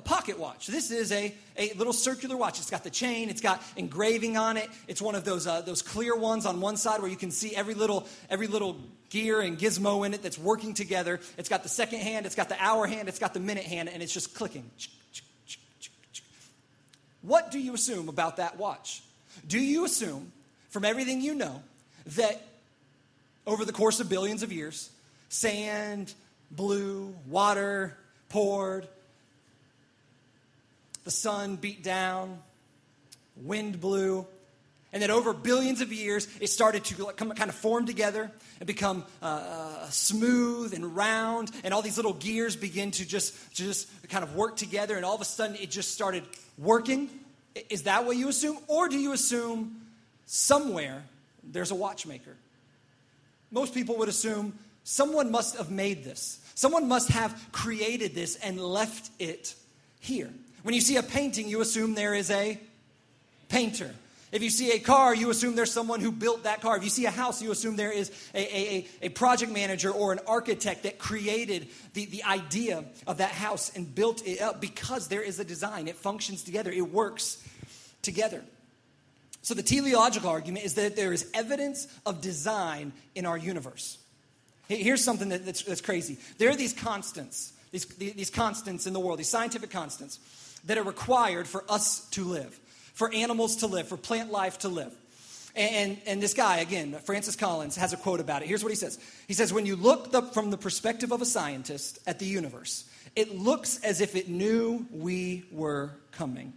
a, 0.00 0.02
pocket 0.02 0.38
watch. 0.38 0.66
This 0.66 0.90
is 0.90 1.12
a, 1.12 1.34
a 1.56 1.72
little 1.74 1.92
circular 1.92 2.36
watch. 2.36 2.58
It's 2.58 2.70
got 2.70 2.84
the 2.84 2.90
chain, 2.90 3.28
it's 3.28 3.40
got 3.40 3.62
engraving 3.76 4.36
on 4.36 4.56
it. 4.56 4.68
It's 4.88 5.00
one 5.00 5.14
of 5.14 5.24
those, 5.24 5.46
uh, 5.46 5.60
those 5.60 5.82
clear 5.82 6.16
ones 6.16 6.46
on 6.46 6.60
one 6.60 6.76
side 6.76 7.00
where 7.00 7.10
you 7.10 7.16
can 7.16 7.30
see 7.30 7.54
every 7.54 7.74
little, 7.74 8.06
every 8.28 8.46
little 8.46 8.76
gear 9.10 9.40
and 9.40 9.58
gizmo 9.58 10.06
in 10.06 10.14
it 10.14 10.22
that's 10.22 10.38
working 10.38 10.74
together. 10.74 11.20
It's 11.36 11.48
got 11.48 11.62
the 11.62 11.68
second 11.68 12.00
hand, 12.00 12.26
it's 12.26 12.34
got 12.34 12.48
the 12.48 12.60
hour 12.62 12.86
hand, 12.86 13.08
it's 13.08 13.18
got 13.18 13.34
the 13.34 13.40
minute 13.40 13.64
hand, 13.64 13.88
and 13.88 14.02
it's 14.02 14.12
just 14.12 14.34
clicking. 14.34 14.70
What 17.22 17.50
do 17.50 17.58
you 17.58 17.74
assume 17.74 18.08
about 18.08 18.38
that 18.38 18.56
watch? 18.56 19.02
Do 19.46 19.58
you 19.58 19.84
assume, 19.84 20.32
from 20.70 20.84
everything 20.84 21.20
you 21.20 21.34
know, 21.34 21.62
that 22.16 22.40
over 23.46 23.64
the 23.64 23.72
course 23.72 24.00
of 24.00 24.08
billions 24.08 24.42
of 24.42 24.52
years, 24.52 24.90
sand, 25.28 26.14
blew, 26.50 27.14
water 27.26 27.96
poured, 28.28 28.88
the 31.04 31.10
sun 31.10 31.56
beat 31.56 31.82
down, 31.82 32.38
wind 33.36 33.80
blew, 33.80 34.26
and 34.92 35.02
that 35.02 35.10
over 35.10 35.32
billions 35.32 35.80
of 35.80 35.92
years, 35.92 36.26
it 36.40 36.48
started 36.48 36.84
to 36.84 37.12
come, 37.12 37.30
kind 37.30 37.48
of 37.48 37.54
form 37.54 37.86
together 37.86 38.30
and 38.58 38.66
become 38.66 39.04
uh, 39.22 39.26
uh, 39.26 39.90
smooth 39.90 40.74
and 40.74 40.96
round, 40.96 41.50
and 41.62 41.72
all 41.72 41.82
these 41.82 41.96
little 41.96 42.14
gears 42.14 42.56
begin 42.56 42.90
to 42.92 43.06
just, 43.06 43.34
to 43.56 43.64
just 43.64 43.88
kind 44.08 44.24
of 44.24 44.34
work 44.34 44.56
together, 44.56 44.96
and 44.96 45.04
all 45.04 45.14
of 45.14 45.20
a 45.20 45.24
sudden 45.24 45.56
it 45.56 45.70
just 45.70 45.92
started 45.92 46.24
working. 46.58 47.08
Is 47.68 47.84
that 47.84 48.04
what 48.04 48.16
you 48.16 48.28
assume? 48.28 48.58
Or 48.66 48.88
do 48.88 48.98
you 48.98 49.12
assume 49.12 49.80
somewhere 50.26 51.04
there's 51.44 51.70
a 51.70 51.76
watchmaker? 51.76 52.36
Most 53.50 53.74
people 53.74 53.96
would 53.98 54.08
assume 54.08 54.58
someone 54.84 55.30
must 55.30 55.56
have 55.56 55.70
made 55.70 56.04
this. 56.04 56.38
Someone 56.54 56.88
must 56.88 57.08
have 57.10 57.48
created 57.52 58.14
this 58.14 58.36
and 58.36 58.60
left 58.60 59.10
it 59.18 59.54
here. 60.00 60.30
When 60.62 60.74
you 60.74 60.80
see 60.80 60.96
a 60.96 61.02
painting, 61.02 61.48
you 61.48 61.60
assume 61.60 61.94
there 61.94 62.14
is 62.14 62.30
a 62.30 62.58
painter. 63.48 63.94
If 64.32 64.44
you 64.44 64.50
see 64.50 64.70
a 64.70 64.78
car, 64.78 65.12
you 65.12 65.30
assume 65.30 65.56
there's 65.56 65.72
someone 65.72 66.00
who 66.00 66.12
built 66.12 66.44
that 66.44 66.60
car. 66.60 66.76
If 66.76 66.84
you 66.84 66.90
see 66.90 67.04
a 67.06 67.10
house, 67.10 67.42
you 67.42 67.50
assume 67.50 67.74
there 67.74 67.90
is 67.90 68.12
a, 68.32 68.38
a, 68.38 68.88
a, 69.02 69.08
project 69.08 69.50
manager 69.50 69.90
or 69.90 70.12
an 70.12 70.20
architect 70.24 70.84
that 70.84 70.98
created 70.98 71.66
the, 71.94 72.06
the 72.06 72.22
idea 72.22 72.84
of 73.08 73.18
that 73.18 73.32
house 73.32 73.74
and 73.74 73.92
built 73.92 74.24
it 74.24 74.40
up 74.40 74.60
because 74.60 75.08
there 75.08 75.22
is 75.22 75.40
a 75.40 75.44
design. 75.44 75.88
It 75.88 75.96
functions 75.96 76.44
together, 76.44 76.70
it 76.70 76.92
works 76.92 77.42
together. 78.02 78.44
So, 79.42 79.54
the 79.54 79.64
teleological 79.64 80.30
argument 80.30 80.64
is 80.64 80.74
that 80.74 80.94
there 80.94 81.12
is 81.12 81.28
evidence 81.34 81.88
of 82.06 82.20
design 82.20 82.92
in 83.16 83.26
our 83.26 83.38
universe. 83.38 83.98
Here's 84.68 85.02
something 85.02 85.30
that, 85.30 85.44
that's, 85.44 85.62
that's, 85.62 85.80
crazy 85.80 86.18
there 86.38 86.50
are 86.50 86.56
these 86.56 86.74
constants, 86.74 87.52
these, 87.72 87.86
these 87.86 88.30
constants 88.30 88.86
in 88.86 88.92
the 88.92 89.00
world, 89.00 89.18
these 89.18 89.28
scientific 89.28 89.70
constants 89.70 90.20
that 90.64 90.78
are 90.78 90.82
required 90.82 91.46
for 91.46 91.64
us 91.68 92.08
to 92.10 92.24
live, 92.24 92.58
for 92.94 93.12
animals 93.12 93.56
to 93.56 93.66
live, 93.66 93.88
for 93.88 93.96
plant 93.96 94.30
life 94.30 94.58
to 94.60 94.68
live. 94.68 94.94
And, 95.56 95.98
and 96.06 96.22
this 96.22 96.34
guy, 96.34 96.58
again, 96.58 96.96
Francis 97.04 97.34
Collins, 97.34 97.76
has 97.76 97.92
a 97.92 97.96
quote 97.96 98.20
about 98.20 98.42
it. 98.42 98.48
Here's 98.48 98.62
what 98.62 98.70
he 98.70 98.76
says 98.76 98.98
He 99.26 99.34
says, 99.34 99.52
When 99.52 99.66
you 99.66 99.76
look 99.76 100.12
the, 100.12 100.22
from 100.22 100.50
the 100.50 100.58
perspective 100.58 101.12
of 101.12 101.22
a 101.22 101.26
scientist 101.26 101.98
at 102.06 102.18
the 102.18 102.26
universe, 102.26 102.84
it 103.16 103.36
looks 103.36 103.82
as 103.82 104.00
if 104.00 104.14
it 104.14 104.28
knew 104.28 104.86
we 104.92 105.44
were 105.50 105.90
coming. 106.12 106.52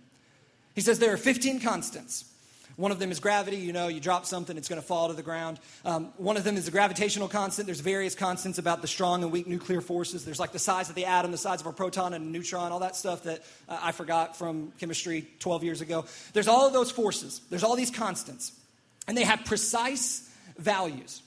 He 0.76 0.82
says 0.82 1.00
there 1.00 1.14
are 1.14 1.18
15 1.18 1.60
constants. 1.60 2.26
One 2.76 2.92
of 2.92 3.00
them 3.00 3.12
is 3.12 3.20
gravity. 3.20 3.58
You 3.58 3.74
know, 3.74 3.88
you 3.88 4.00
drop 4.00 4.26
something, 4.26 4.58
it's 4.58 4.68
going 4.68 4.82
to 4.82 4.88
fall 4.88 5.10
to 5.10 5.14
the 5.14 5.24
ground. 5.24 5.60
Um, 5.86 6.12
one 6.18 6.38
of 6.38 6.44
them 6.44 6.58
is 6.58 6.66
the 6.66 6.72
gravitational 6.72 7.28
constant. 7.28 7.68
There's 7.68 7.80
various 7.80 8.16
constants 8.16 8.58
about 8.58 8.82
the 8.82 8.88
strong 8.88 9.24
and 9.24 9.32
weak 9.32 9.48
nuclear 9.48 9.82
forces. 9.82 10.26
There's 10.26 10.40
like 10.40 10.52
the 10.52 10.60
size 10.60 10.90
of 10.90 10.96
the 10.96 11.06
atom, 11.06 11.32
the 11.32 11.38
size 11.38 11.62
of 11.62 11.68
a 11.68 11.74
proton 11.74 12.14
and 12.14 12.26
a 12.26 12.28
neutron, 12.28 12.72
all 12.72 12.80
that 12.80 12.96
stuff 12.96 13.24
that 13.24 13.44
uh, 13.70 13.80
I 13.82 13.92
forgot 13.92 14.36
from 14.38 14.72
chemistry 14.80 15.28
12 15.40 15.64
years 15.64 15.82
ago. 15.82 16.06
There's 16.34 16.48
all 16.48 16.66
of 16.66 16.74
those 16.74 16.90
forces. 16.90 17.42
There's 17.50 17.64
all 17.64 17.76
these 17.76 17.92
constants, 17.92 18.52
and 19.08 19.16
they 19.16 19.24
have 19.24 19.46
precise 19.46 20.30
values. 20.58 21.22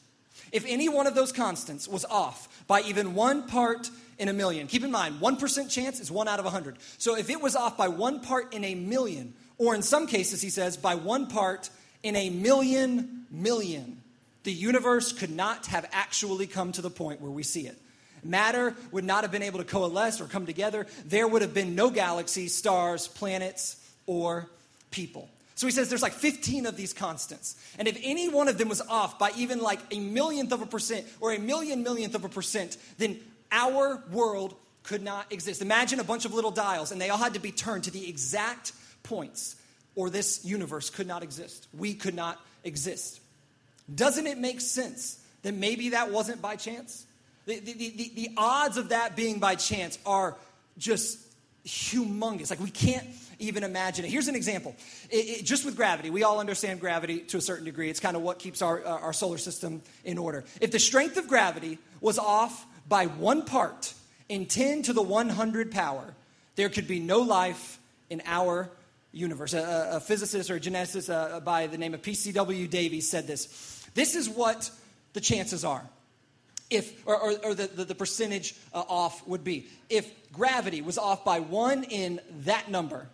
If 0.52 0.64
any 0.66 0.88
one 0.88 1.06
of 1.06 1.14
those 1.14 1.32
constants 1.32 1.88
was 1.88 2.04
off 2.04 2.48
by 2.66 2.82
even 2.82 3.14
one 3.14 3.46
part 3.46 3.90
in 4.18 4.28
a 4.28 4.32
million, 4.32 4.66
keep 4.66 4.84
in 4.84 4.90
mind, 4.90 5.20
1% 5.20 5.70
chance 5.70 6.00
is 6.00 6.10
one 6.10 6.28
out 6.28 6.38
of 6.38 6.44
100. 6.44 6.76
So 6.98 7.16
if 7.16 7.30
it 7.30 7.40
was 7.40 7.56
off 7.56 7.76
by 7.76 7.88
one 7.88 8.20
part 8.20 8.54
in 8.54 8.64
a 8.64 8.74
million, 8.74 9.34
or 9.58 9.74
in 9.74 9.82
some 9.82 10.06
cases, 10.06 10.42
he 10.42 10.50
says, 10.50 10.76
by 10.76 10.94
one 10.94 11.26
part 11.26 11.70
in 12.02 12.16
a 12.16 12.30
million 12.30 13.26
million, 13.30 14.00
the 14.44 14.52
universe 14.52 15.12
could 15.12 15.30
not 15.30 15.66
have 15.66 15.88
actually 15.92 16.46
come 16.46 16.72
to 16.72 16.82
the 16.82 16.90
point 16.90 17.20
where 17.20 17.30
we 17.30 17.42
see 17.42 17.66
it. 17.66 17.76
Matter 18.22 18.74
would 18.92 19.04
not 19.04 19.22
have 19.22 19.30
been 19.30 19.42
able 19.42 19.58
to 19.58 19.64
coalesce 19.64 20.20
or 20.20 20.26
come 20.26 20.46
together. 20.46 20.86
There 21.04 21.26
would 21.26 21.42
have 21.42 21.54
been 21.54 21.74
no 21.74 21.90
galaxies, 21.90 22.54
stars, 22.54 23.08
planets, 23.08 23.76
or 24.06 24.48
people. 24.90 25.28
So 25.54 25.66
he 25.66 25.72
says 25.72 25.88
there's 25.88 26.02
like 26.02 26.12
15 26.12 26.66
of 26.66 26.76
these 26.76 26.92
constants. 26.92 27.56
And 27.78 27.88
if 27.88 27.98
any 28.02 28.28
one 28.28 28.48
of 28.48 28.58
them 28.58 28.68
was 28.68 28.80
off 28.82 29.18
by 29.18 29.32
even 29.36 29.60
like 29.60 29.80
a 29.90 29.98
millionth 29.98 30.52
of 30.52 30.60
a 30.60 30.66
percent 30.66 31.06
or 31.20 31.32
a 31.32 31.38
million 31.38 31.82
millionth 31.82 32.14
of 32.14 32.24
a 32.24 32.28
percent, 32.28 32.76
then 32.98 33.18
our 33.50 34.02
world 34.12 34.54
could 34.82 35.02
not 35.02 35.32
exist. 35.32 35.62
Imagine 35.62 35.98
a 35.98 36.04
bunch 36.04 36.24
of 36.24 36.34
little 36.34 36.50
dials 36.50 36.92
and 36.92 37.00
they 37.00 37.10
all 37.10 37.18
had 37.18 37.34
to 37.34 37.40
be 37.40 37.52
turned 37.52 37.84
to 37.84 37.90
the 37.90 38.08
exact 38.08 38.72
points, 39.06 39.56
or 39.94 40.10
this 40.10 40.44
universe 40.44 40.90
could 40.90 41.06
not 41.06 41.22
exist. 41.22 41.66
We 41.76 41.94
could 41.94 42.14
not 42.14 42.40
exist. 42.64 43.20
Doesn't 43.92 44.26
it 44.26 44.38
make 44.38 44.60
sense 44.60 45.18
that 45.42 45.54
maybe 45.54 45.90
that 45.90 46.10
wasn't 46.10 46.42
by 46.42 46.56
chance? 46.56 47.06
The, 47.46 47.60
the, 47.60 47.72
the, 47.72 48.12
the 48.14 48.30
odds 48.36 48.76
of 48.76 48.88
that 48.88 49.14
being 49.14 49.38
by 49.38 49.54
chance 49.54 49.98
are 50.04 50.36
just 50.76 51.18
humongous. 51.64 52.50
Like 52.50 52.60
we 52.60 52.70
can't 52.70 53.06
even 53.38 53.64
imagine 53.64 54.04
it. 54.04 54.10
Here's 54.10 54.28
an 54.28 54.34
example. 54.34 54.74
It, 55.10 55.40
it, 55.40 55.44
just 55.44 55.64
with 55.64 55.76
gravity, 55.76 56.10
we 56.10 56.24
all 56.24 56.40
understand 56.40 56.80
gravity 56.80 57.20
to 57.20 57.36
a 57.36 57.40
certain 57.40 57.64
degree. 57.64 57.90
It's 57.90 58.00
kind 58.00 58.16
of 58.16 58.22
what 58.22 58.38
keeps 58.38 58.62
our, 58.62 58.84
uh, 58.84 58.98
our 58.98 59.12
solar 59.12 59.38
system 59.38 59.82
in 60.04 60.18
order. 60.18 60.44
If 60.60 60.70
the 60.70 60.78
strength 60.78 61.16
of 61.16 61.28
gravity 61.28 61.78
was 62.00 62.18
off 62.18 62.66
by 62.88 63.06
one 63.06 63.42
part 63.44 63.94
in 64.28 64.46
10 64.46 64.82
to 64.82 64.92
the 64.92 65.02
100 65.02 65.70
power, 65.70 66.14
there 66.56 66.68
could 66.68 66.88
be 66.88 67.00
no 67.00 67.20
life 67.20 67.78
in 68.10 68.22
our 68.26 68.70
universe. 69.12 69.54
A, 69.54 69.90
a 69.92 70.00
physicist 70.00 70.50
or 70.50 70.56
a 70.56 70.60
geneticist 70.60 71.12
uh, 71.12 71.40
by 71.40 71.66
the 71.66 71.78
name 71.78 71.94
of 71.94 72.02
P.C.W. 72.02 72.68
Davies 72.68 73.08
said 73.08 73.26
this. 73.26 73.84
This 73.94 74.14
is 74.14 74.28
what 74.28 74.70
the 75.14 75.20
chances 75.20 75.64
are. 75.64 75.82
If, 76.68 77.06
or, 77.06 77.16
or, 77.16 77.32
or 77.44 77.54
the, 77.54 77.68
the, 77.68 77.84
the, 77.84 77.94
percentage 77.94 78.56
uh, 78.74 78.82
off 78.88 79.26
would 79.26 79.44
be. 79.44 79.66
If 79.88 80.10
gravity 80.32 80.82
was 80.82 80.98
off 80.98 81.24
by 81.24 81.38
one 81.38 81.84
in 81.84 82.20
that 82.40 82.68
number, 82.68 83.06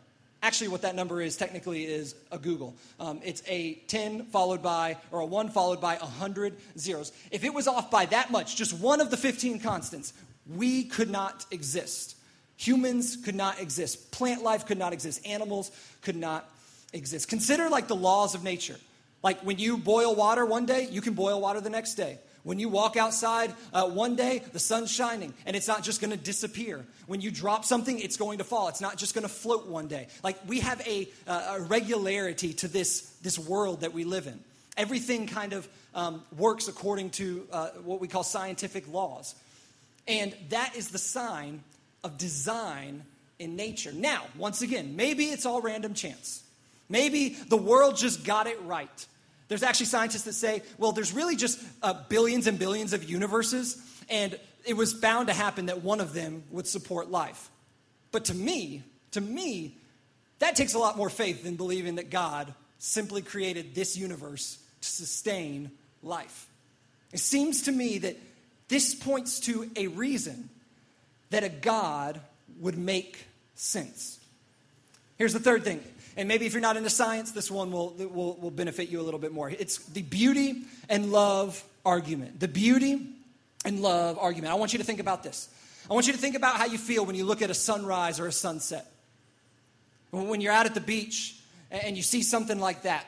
actually 0.42 0.68
what 0.68 0.82
that 0.82 0.94
number 0.94 1.20
is 1.20 1.36
technically 1.36 1.84
is 1.84 2.14
a 2.30 2.38
googol. 2.38 2.72
Um, 2.98 3.20
it's 3.22 3.42
a 3.46 3.74
10 3.88 4.24
followed 4.26 4.62
by, 4.62 4.96
or 5.10 5.20
a 5.20 5.26
1 5.26 5.50
followed 5.50 5.80
by 5.80 5.96
100 5.96 6.56
zeros. 6.78 7.12
If 7.30 7.44
it 7.44 7.52
was 7.52 7.68
off 7.68 7.90
by 7.90 8.06
that 8.06 8.30
much, 8.30 8.56
just 8.56 8.72
one 8.72 9.00
of 9.02 9.10
the 9.10 9.18
15 9.18 9.60
constants, 9.60 10.14
we 10.46 10.84
could 10.84 11.10
not 11.10 11.44
exist. 11.50 12.16
Humans 12.62 13.16
could 13.24 13.34
not 13.34 13.60
exist. 13.60 14.12
Plant 14.12 14.44
life 14.44 14.66
could 14.66 14.78
not 14.78 14.92
exist. 14.92 15.26
Animals 15.26 15.72
could 16.00 16.14
not 16.14 16.48
exist. 16.92 17.28
Consider 17.28 17.68
like 17.68 17.88
the 17.88 17.96
laws 17.96 18.36
of 18.36 18.44
nature. 18.44 18.76
Like 19.20 19.40
when 19.40 19.58
you 19.58 19.76
boil 19.76 20.14
water 20.14 20.46
one 20.46 20.64
day, 20.64 20.86
you 20.88 21.00
can 21.00 21.14
boil 21.14 21.40
water 21.40 21.60
the 21.60 21.70
next 21.70 21.94
day. 21.94 22.18
When 22.44 22.60
you 22.60 22.68
walk 22.68 22.96
outside 22.96 23.52
uh, 23.72 23.88
one 23.88 24.14
day, 24.14 24.42
the 24.52 24.60
sun's 24.60 24.92
shining 24.92 25.34
and 25.44 25.56
it's 25.56 25.66
not 25.66 25.82
just 25.82 26.00
going 26.00 26.12
to 26.12 26.16
disappear. 26.16 26.84
When 27.08 27.20
you 27.20 27.32
drop 27.32 27.64
something, 27.64 27.98
it's 27.98 28.16
going 28.16 28.38
to 28.38 28.44
fall. 28.44 28.68
It's 28.68 28.80
not 28.80 28.96
just 28.96 29.12
going 29.12 29.22
to 29.22 29.32
float 29.32 29.66
one 29.66 29.88
day. 29.88 30.06
Like 30.22 30.38
we 30.46 30.60
have 30.60 30.80
a, 30.86 31.08
uh, 31.26 31.56
a, 31.56 31.60
regularity 31.62 32.52
to 32.54 32.68
this, 32.68 33.16
this 33.22 33.40
world 33.40 33.80
that 33.80 33.92
we 33.92 34.04
live 34.04 34.28
in. 34.28 34.38
Everything 34.76 35.26
kind 35.26 35.52
of 35.52 35.68
um, 35.96 36.22
works 36.38 36.68
according 36.68 37.10
to 37.10 37.44
uh, 37.50 37.68
what 37.82 38.00
we 38.00 38.06
call 38.06 38.22
scientific 38.22 38.86
laws. 38.92 39.34
And 40.06 40.32
that 40.50 40.76
is 40.76 40.90
the 40.90 40.98
sign 40.98 41.64
of 42.04 42.18
design 42.18 43.04
in 43.38 43.56
nature. 43.56 43.92
Now, 43.92 44.24
once 44.36 44.62
again, 44.62 44.96
maybe 44.96 45.26
it's 45.26 45.46
all 45.46 45.60
random 45.60 45.94
chance. 45.94 46.42
Maybe 46.88 47.30
the 47.30 47.56
world 47.56 47.96
just 47.96 48.24
got 48.24 48.46
it 48.46 48.60
right. 48.62 49.06
There's 49.48 49.62
actually 49.62 49.86
scientists 49.86 50.24
that 50.24 50.34
say, 50.34 50.62
well, 50.78 50.92
there's 50.92 51.12
really 51.12 51.36
just 51.36 51.60
uh, 51.82 51.94
billions 52.08 52.46
and 52.46 52.58
billions 52.58 52.92
of 52.92 53.04
universes, 53.04 53.82
and 54.08 54.38
it 54.64 54.74
was 54.74 54.94
bound 54.94 55.28
to 55.28 55.34
happen 55.34 55.66
that 55.66 55.82
one 55.82 56.00
of 56.00 56.14
them 56.14 56.44
would 56.50 56.66
support 56.66 57.10
life. 57.10 57.50
But 58.12 58.26
to 58.26 58.34
me, 58.34 58.82
to 59.12 59.20
me, 59.20 59.76
that 60.38 60.56
takes 60.56 60.74
a 60.74 60.78
lot 60.78 60.96
more 60.96 61.10
faith 61.10 61.42
than 61.42 61.56
believing 61.56 61.96
that 61.96 62.10
God 62.10 62.52
simply 62.78 63.22
created 63.22 63.74
this 63.74 63.96
universe 63.96 64.58
to 64.80 64.88
sustain 64.88 65.70
life. 66.02 66.48
It 67.12 67.20
seems 67.20 67.62
to 67.62 67.72
me 67.72 67.98
that 67.98 68.16
this 68.68 68.94
points 68.94 69.40
to 69.40 69.70
a 69.76 69.86
reason 69.88 70.48
that 71.32 71.44
a 71.44 71.48
God 71.48 72.20
would 72.60 72.78
make 72.78 73.26
sense. 73.54 74.20
Here's 75.18 75.32
the 75.32 75.40
third 75.40 75.64
thing. 75.64 75.82
And 76.16 76.28
maybe 76.28 76.46
if 76.46 76.52
you're 76.52 76.62
not 76.62 76.76
into 76.76 76.90
science, 76.90 77.32
this 77.32 77.50
one 77.50 77.72
will, 77.72 77.90
will, 77.90 78.34
will 78.34 78.50
benefit 78.50 78.88
you 78.88 79.00
a 79.00 79.02
little 79.02 79.20
bit 79.20 79.32
more. 79.32 79.50
It's 79.50 79.78
the 79.78 80.02
beauty 80.02 80.62
and 80.88 81.10
love 81.10 81.62
argument. 81.86 82.38
The 82.38 82.48
beauty 82.48 83.08
and 83.64 83.80
love 83.80 84.18
argument. 84.18 84.52
I 84.52 84.56
want 84.56 84.72
you 84.72 84.78
to 84.78 84.84
think 84.84 85.00
about 85.00 85.22
this. 85.22 85.48
I 85.90 85.94
want 85.94 86.06
you 86.06 86.12
to 86.12 86.18
think 86.18 86.36
about 86.36 86.56
how 86.56 86.66
you 86.66 86.78
feel 86.78 87.06
when 87.06 87.16
you 87.16 87.24
look 87.24 87.42
at 87.42 87.50
a 87.50 87.54
sunrise 87.54 88.20
or 88.20 88.26
a 88.26 88.32
sunset. 88.32 88.86
When 90.10 90.40
you're 90.40 90.52
out 90.52 90.66
at 90.66 90.74
the 90.74 90.80
beach 90.80 91.36
and 91.70 91.96
you 91.96 92.02
see 92.02 92.22
something 92.22 92.60
like 92.60 92.82
that, 92.82 93.06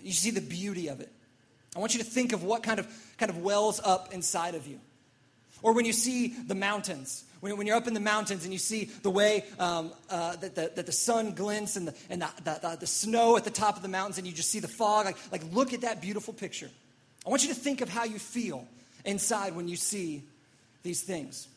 you 0.00 0.12
see 0.12 0.30
the 0.30 0.40
beauty 0.40 0.88
of 0.88 1.00
it. 1.00 1.10
I 1.74 1.80
want 1.80 1.94
you 1.94 1.98
to 1.98 2.06
think 2.08 2.32
of 2.32 2.44
what 2.44 2.62
kind 2.62 2.78
of, 2.78 2.86
kind 3.18 3.30
of 3.30 3.38
wells 3.38 3.80
up 3.84 4.14
inside 4.14 4.54
of 4.54 4.66
you. 4.66 4.78
Or 5.62 5.72
when 5.72 5.84
you 5.84 5.92
see 5.92 6.28
the 6.28 6.54
mountains, 6.54 7.24
when, 7.40 7.56
when 7.56 7.66
you're 7.66 7.76
up 7.76 7.86
in 7.86 7.94
the 7.94 8.00
mountains 8.00 8.44
and 8.44 8.52
you 8.52 8.58
see 8.58 8.84
the 8.84 9.10
way 9.10 9.44
um, 9.58 9.92
uh, 10.10 10.36
that, 10.36 10.54
the, 10.54 10.72
that 10.74 10.86
the 10.86 10.92
sun 10.92 11.32
glints 11.32 11.76
and, 11.76 11.88
the, 11.88 11.94
and 12.10 12.22
the, 12.22 12.28
the, 12.44 12.76
the, 12.80 12.86
snow 12.86 13.36
at 13.36 13.44
the 13.44 13.50
top 13.50 13.76
of 13.76 13.82
the 13.82 13.88
mountains 13.88 14.18
and 14.18 14.26
you 14.26 14.32
just 14.32 14.50
see 14.50 14.60
the 14.60 14.68
fog, 14.68 15.06
like, 15.06 15.16
like 15.32 15.42
look 15.52 15.72
at 15.72 15.82
that 15.82 16.00
beautiful 16.00 16.34
picture. 16.34 16.70
I 17.26 17.30
want 17.30 17.42
you 17.42 17.48
to 17.48 17.54
think 17.54 17.80
of 17.80 17.88
how 17.88 18.04
you 18.04 18.18
feel 18.18 18.66
inside 19.04 19.54
when 19.56 19.68
you 19.68 19.76
see 19.76 20.22
these 20.82 21.02
things. 21.02 21.48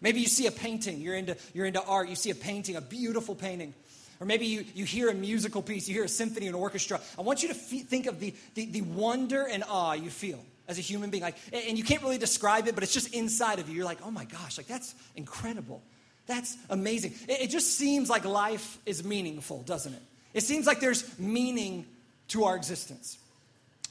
Maybe 0.00 0.20
you 0.20 0.28
see 0.28 0.46
a 0.46 0.52
painting, 0.52 1.00
you're 1.00 1.16
into, 1.16 1.36
you're 1.54 1.66
into 1.66 1.82
art, 1.82 2.08
you 2.08 2.14
see 2.14 2.30
a 2.30 2.34
painting, 2.34 2.76
a 2.76 2.80
beautiful 2.80 3.34
painting. 3.34 3.74
Or 4.20 4.26
maybe 4.26 4.46
you, 4.46 4.64
you 4.74 4.84
hear 4.84 5.08
a 5.08 5.14
musical 5.14 5.62
piece, 5.62 5.88
you 5.88 5.94
hear 5.94 6.04
a 6.04 6.08
symphony, 6.08 6.46
an 6.46 6.54
orchestra. 6.54 7.00
I 7.18 7.22
want 7.22 7.42
you 7.42 7.48
to 7.48 7.54
f- 7.54 7.86
think 7.86 8.06
of 8.06 8.20
the, 8.20 8.34
the, 8.54 8.66
the 8.66 8.80
wonder 8.82 9.46
and 9.46 9.64
awe 9.68 9.92
you 9.92 10.10
feel 10.10 10.44
as 10.68 10.78
a 10.78 10.82
human 10.82 11.10
being. 11.10 11.22
Like, 11.22 11.36
and 11.52 11.76
you 11.76 11.82
can't 11.82 12.02
really 12.02 12.18
describe 12.18 12.68
it, 12.68 12.74
but 12.74 12.84
it's 12.84 12.92
just 12.92 13.14
inside 13.14 13.58
of 13.58 13.68
you. 13.68 13.76
You're 13.76 13.84
like, 13.84 13.98
oh 14.04 14.10
my 14.10 14.24
gosh, 14.24 14.58
like 14.58 14.68
that's 14.68 14.94
incredible. 15.16 15.82
That's 16.26 16.56
amazing. 16.68 17.14
It, 17.26 17.42
it 17.42 17.50
just 17.50 17.76
seems 17.76 18.10
like 18.10 18.24
life 18.24 18.78
is 18.84 19.02
meaningful, 19.02 19.62
doesn't 19.62 19.94
it? 19.94 20.02
It 20.34 20.42
seems 20.42 20.66
like 20.66 20.78
there's 20.78 21.18
meaning 21.18 21.86
to 22.28 22.44
our 22.44 22.54
existence. 22.54 23.18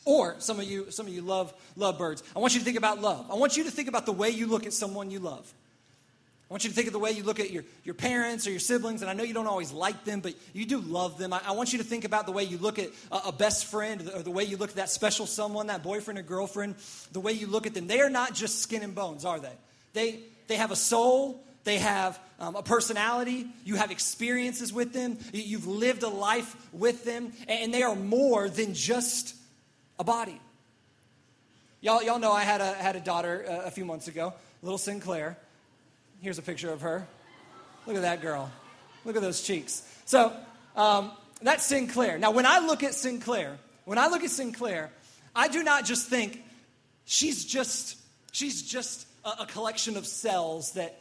Or 0.05 0.35
some 0.37 0.59
of 0.59 0.65
you, 0.65 0.89
some 0.91 1.07
of 1.07 1.13
you 1.13 1.21
love 1.21 1.53
love 1.75 1.97
birds. 1.97 2.23
I 2.33 2.39
want 2.39 2.53
you 2.53 2.59
to 2.59 2.65
think 2.65 2.77
about 2.77 3.01
love. 3.01 3.29
I 3.29 3.35
want 3.35 3.57
you 3.57 3.65
to 3.65 3.71
think 3.71 3.89
about 3.89 4.05
the 4.05 4.13
way 4.13 4.29
you 4.29 4.47
look 4.47 4.65
at 4.65 4.71
someone 4.71 5.11
you 5.11 5.19
love. 5.19 5.51
I 6.49 6.53
want 6.53 6.63
you 6.63 6.69
to 6.69 6.75
think 6.75 6.87
of 6.87 6.93
the 6.93 6.99
way 6.99 7.11
you 7.11 7.23
look 7.23 7.41
at 7.41 7.51
your, 7.51 7.65
your 7.83 7.93
parents 7.93 8.47
or 8.47 8.51
your 8.51 8.61
siblings, 8.61 9.01
and 9.01 9.11
I 9.11 9.13
know 9.13 9.23
you 9.23 9.33
don't 9.33 9.47
always 9.47 9.73
like 9.73 10.05
them, 10.05 10.21
but 10.21 10.33
you 10.53 10.65
do 10.65 10.79
love 10.79 11.17
them. 11.17 11.33
I, 11.33 11.41
I 11.47 11.51
want 11.51 11.73
you 11.73 11.79
to 11.79 11.83
think 11.83 12.05
about 12.05 12.25
the 12.25 12.31
way 12.31 12.45
you 12.45 12.57
look 12.57 12.79
at 12.79 12.89
a, 13.11 13.27
a, 13.27 13.31
best 13.33 13.65
friend 13.65 14.09
or 14.15 14.23
the 14.23 14.31
way 14.31 14.45
you 14.45 14.55
look 14.55 14.69
at 14.69 14.77
that 14.77 14.89
special 14.89 15.25
someone, 15.25 15.67
that 15.67 15.83
boyfriend 15.83 16.17
or 16.17 16.21
girlfriend, 16.21 16.75
the 17.11 17.19
way 17.19 17.33
you 17.33 17.47
look 17.47 17.67
at 17.67 17.73
them. 17.73 17.87
They 17.87 17.99
are 17.99 18.09
not 18.09 18.33
just 18.33 18.61
skin 18.61 18.81
and 18.81 18.95
bones, 18.95 19.25
are 19.25 19.41
they? 19.41 19.51
They, 19.91 20.19
they 20.47 20.55
have 20.55 20.71
a 20.71 20.75
soul, 20.77 21.43
they 21.65 21.79
have 21.79 22.17
um, 22.39 22.55
a 22.55 22.63
personality, 22.63 23.47
you 23.65 23.75
have 23.75 23.91
experiences 23.91 24.71
with 24.71 24.93
them, 24.93 25.17
you've 25.33 25.67
lived 25.67 26.03
a 26.03 26.07
life 26.07 26.55
with 26.71 27.03
them, 27.03 27.33
and 27.49 27.73
they 27.73 27.83
are 27.83 27.95
more 27.95 28.47
than 28.47 28.73
just 28.73 29.35
a 29.99 30.05
body. 30.05 30.39
Y'all, 31.81 32.01
y'all 32.01 32.19
know 32.19 32.31
I 32.31 32.43
had 32.43 32.61
a, 32.61 32.73
had 32.73 32.95
a 32.95 33.01
daughter 33.01 33.45
uh, 33.47 33.67
a 33.67 33.71
few 33.71 33.83
months 33.83 34.07
ago, 34.07 34.33
little 34.61 34.77
Sinclair. 34.77 35.37
Here's 36.21 36.37
a 36.37 36.41
picture 36.41 36.71
of 36.71 36.81
her. 36.81 37.07
Look 37.85 37.95
at 37.95 38.01
that 38.01 38.21
girl. 38.21 38.51
Look 39.05 39.15
at 39.15 39.21
those 39.21 39.41
cheeks. 39.41 39.83
So 40.05 40.33
um, 40.75 41.11
that's 41.41 41.65
Sinclair. 41.65 42.17
Now, 42.17 42.31
when 42.31 42.45
I 42.45 42.59
look 42.59 42.83
at 42.83 42.93
Sinclair, 42.93 43.57
when 43.85 43.97
I 43.97 44.07
look 44.07 44.23
at 44.23 44.31
Sinclair, 44.31 44.89
I 45.35 45.47
do 45.47 45.63
not 45.63 45.85
just 45.85 46.07
think 46.07 46.43
she's 47.05 47.45
just 47.45 47.97
she's 48.31 48.61
just 48.63 49.07
a, 49.23 49.43
a 49.43 49.45
collection 49.45 49.97
of 49.97 50.05
cells 50.05 50.73
that 50.73 50.99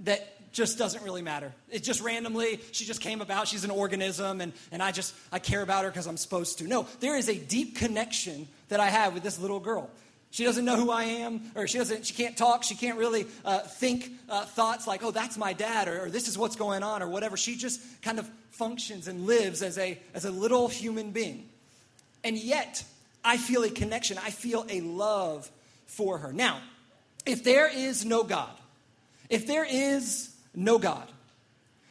that 0.00 0.52
just 0.52 0.78
doesn't 0.78 1.04
really 1.04 1.22
matter. 1.22 1.52
It 1.70 1.82
just 1.82 2.00
randomly, 2.00 2.60
she 2.72 2.84
just 2.84 3.00
came 3.00 3.20
about. 3.20 3.46
She's 3.46 3.64
an 3.64 3.70
organism, 3.70 4.40
and, 4.40 4.52
and 4.72 4.82
I 4.82 4.90
just, 4.90 5.14
I 5.30 5.38
care 5.38 5.62
about 5.62 5.84
her 5.84 5.90
because 5.90 6.06
I'm 6.06 6.16
supposed 6.16 6.58
to. 6.58 6.66
No, 6.66 6.86
there 6.98 7.16
is 7.16 7.28
a 7.28 7.36
deep 7.36 7.76
connection 7.76 8.48
that 8.68 8.80
I 8.80 8.88
have 8.88 9.14
with 9.14 9.22
this 9.22 9.38
little 9.38 9.60
girl. 9.60 9.90
She 10.32 10.44
doesn't 10.44 10.64
know 10.64 10.76
who 10.76 10.90
I 10.90 11.04
am, 11.04 11.50
or 11.56 11.66
she 11.66 11.78
doesn't. 11.78 12.06
She 12.06 12.14
can't 12.14 12.36
talk. 12.36 12.62
She 12.62 12.76
can't 12.76 12.98
really 12.98 13.26
uh, 13.44 13.60
think 13.60 14.12
uh, 14.28 14.44
thoughts 14.44 14.86
like, 14.86 15.02
"Oh, 15.02 15.10
that's 15.10 15.36
my 15.36 15.52
dad," 15.52 15.88
or, 15.88 16.04
or, 16.04 16.10
"This 16.10 16.28
is 16.28 16.38
what's 16.38 16.56
going 16.56 16.82
on," 16.82 17.02
or 17.02 17.08
whatever. 17.08 17.36
She 17.36 17.56
just 17.56 17.80
kind 18.00 18.18
of 18.18 18.30
functions 18.52 19.08
and 19.08 19.26
lives 19.26 19.60
as 19.62 19.76
a 19.76 19.98
as 20.14 20.24
a 20.24 20.30
little 20.30 20.68
human 20.68 21.10
being, 21.10 21.48
and 22.22 22.36
yet 22.38 22.84
I 23.24 23.38
feel 23.38 23.64
a 23.64 23.70
connection. 23.70 24.18
I 24.18 24.30
feel 24.30 24.64
a 24.68 24.80
love 24.82 25.50
for 25.86 26.18
her. 26.18 26.32
Now, 26.32 26.60
if 27.26 27.42
there 27.42 27.68
is 27.68 28.04
no 28.04 28.22
God, 28.22 28.52
if 29.28 29.48
there 29.48 29.66
is 29.68 30.30
no 30.54 30.78
God, 30.78 31.08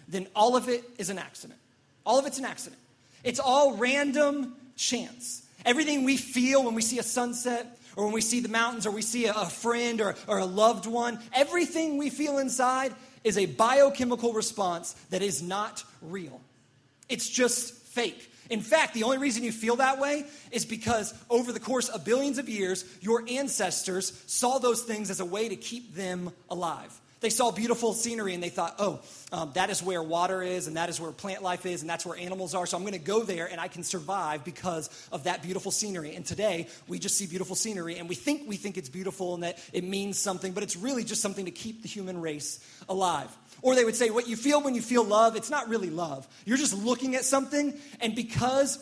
then 0.08 0.28
all 0.34 0.56
of 0.56 0.70
it 0.70 0.84
is 0.98 1.10
an 1.10 1.20
accident. 1.20 1.60
All 2.06 2.18
of 2.20 2.26
it's 2.26 2.40
an 2.40 2.46
accident. 2.46 2.82
It's 3.24 3.40
all 3.40 3.76
random 3.76 4.56
chance. 4.78 5.46
Everything 5.66 6.06
we 6.06 6.16
feel 6.16 6.64
when 6.64 6.74
we 6.74 6.82
see 6.82 7.00
a 7.00 7.04
sunset, 7.04 7.78
or 7.96 8.06
when 8.06 8.14
we 8.14 8.22
see 8.22 8.40
the 8.40 8.50
mountains, 8.50 8.86
or 8.86 8.92
we 8.92 9.02
see 9.02 9.26
a, 9.26 9.34
friend 9.46 10.02
or, 10.02 10.16
or 10.28 10.40
a 10.40 10.46
loved 10.46 10.86
one, 10.86 11.20
everything 11.34 11.98
we 11.98 12.10
feel 12.10 12.38
inside 12.38 12.94
is 13.24 13.38
a 13.38 13.46
biochemical 13.46 14.34
response 14.34 14.94
that 15.10 15.22
is 15.22 15.42
not 15.42 15.84
real. 16.02 16.42
It's 17.10 17.30
just 17.30 17.74
fake. 17.74 18.32
In 18.50 18.62
fact, 18.62 18.94
the 18.94 19.04
only 19.04 19.20
reason 19.20 19.44
you 19.44 19.52
feel 19.52 19.76
that 19.78 20.00
way 20.00 20.26
is 20.52 20.66
because 20.66 21.14
over 21.30 21.52
the 21.52 21.60
course 21.60 21.90
of 21.90 22.04
billions 22.04 22.38
of 22.38 22.50
years, 22.50 22.84
your 23.02 23.24
ancestors 23.28 24.24
saw 24.26 24.58
those 24.58 24.82
things 24.82 25.10
as 25.10 25.20
a 25.20 25.26
way 25.26 25.50
to 25.50 25.56
keep 25.56 25.94
them 25.96 26.32
alive. 26.50 27.00
They 27.22 27.30
saw 27.30 27.52
beautiful 27.52 27.94
scenery 27.94 28.34
and 28.34 28.42
they 28.42 28.50
thought, 28.50 28.76
oh, 28.80 29.02
um, 29.34 29.52
that 29.54 29.70
is 29.70 29.84
where 29.84 30.02
water 30.02 30.42
is 30.42 30.68
and 30.68 30.78
that 30.78 30.90
is 30.90 31.02
where 31.02 31.12
plant 31.12 31.44
life 31.44 31.66
is 31.66 31.82
and 31.82 31.90
that's 31.90 32.06
where 32.06 32.18
animals 32.18 32.56
are. 32.56 32.66
So 32.66 32.78
I'm 32.78 32.84
going 32.84 32.94
to 32.94 33.00
go 33.00 33.24
there 33.24 33.48
and 33.48 33.60
I 33.60 33.68
can 33.68 33.84
survive 33.84 34.46
because 34.46 34.90
of 35.12 35.26
that 35.26 35.44
beautiful 35.44 35.72
scenery. 35.72 36.16
And 36.16 36.26
today 36.26 36.68
we 36.88 36.98
just 36.98 37.18
see 37.18 37.28
beautiful 37.28 37.56
scenery 37.56 37.98
and 37.98 38.08
we 38.08 38.16
think 38.16 38.48
we 38.48 38.56
think 38.56 38.78
it's 38.78 38.90
beautiful 38.90 39.34
and 39.34 39.44
that 39.44 39.60
it 39.74 39.84
means 39.84 40.18
something, 40.18 40.54
but 40.54 40.64
it's 40.64 40.78
really 40.78 41.04
just 41.04 41.22
something 41.22 41.46
to 41.46 41.52
keep 41.52 41.82
the 41.82 41.90
human 41.90 42.22
race 42.22 42.60
alive. 42.88 43.30
Or 43.62 43.76
they 43.76 43.84
would 43.84 43.96
say, 43.96 44.10
what 44.10 44.28
you 44.28 44.38
feel 44.38 44.62
when 44.62 44.74
you 44.74 44.82
feel 44.82 45.04
love, 45.04 45.36
it's 45.36 45.50
not 45.50 45.68
really 45.68 45.90
love. 45.90 46.28
You're 46.46 46.58
just 46.58 46.74
looking 46.74 47.16
at 47.16 47.26
something, 47.26 47.78
and 48.00 48.16
because 48.16 48.78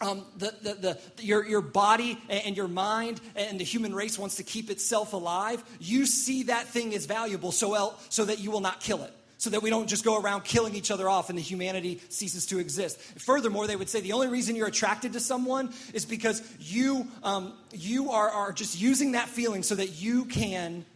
um, 0.00 0.24
the, 0.36 0.54
the, 0.62 0.74
the, 0.74 1.24
your, 1.24 1.46
your 1.46 1.60
body 1.60 2.18
and 2.28 2.56
your 2.56 2.68
mind 2.68 3.20
and 3.34 3.58
the 3.58 3.64
human 3.64 3.94
race 3.94 4.18
wants 4.18 4.36
to 4.36 4.42
keep 4.42 4.70
itself 4.70 5.12
alive, 5.12 5.62
you 5.80 6.06
see 6.06 6.44
that 6.44 6.66
thing 6.68 6.94
as 6.94 7.06
valuable 7.06 7.52
so, 7.52 7.74
el- 7.74 7.98
so 8.08 8.24
that 8.24 8.38
you 8.38 8.50
will 8.50 8.60
not 8.60 8.80
kill 8.80 9.02
it. 9.02 9.12
So 9.38 9.50
that 9.50 9.62
we 9.62 9.68
don't 9.68 9.86
just 9.86 10.04
go 10.04 10.18
around 10.18 10.44
killing 10.44 10.74
each 10.74 10.90
other 10.90 11.08
off 11.08 11.28
and 11.28 11.38
the 11.38 11.42
humanity 11.42 12.00
ceases 12.08 12.46
to 12.46 12.58
exist. 12.58 12.98
Furthermore, 12.98 13.66
they 13.66 13.76
would 13.76 13.90
say 13.90 14.00
the 14.00 14.12
only 14.12 14.28
reason 14.28 14.56
you're 14.56 14.66
attracted 14.66 15.12
to 15.12 15.20
someone 15.20 15.74
is 15.92 16.06
because 16.06 16.42
you, 16.58 17.06
um, 17.22 17.52
you 17.70 18.12
are, 18.12 18.30
are 18.30 18.52
just 18.52 18.80
using 18.80 19.12
that 19.12 19.28
feeling 19.28 19.62
so 19.62 19.74
that 19.74 20.00
you 20.00 20.24
can 20.24 20.86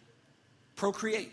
procreate. 0.76 1.30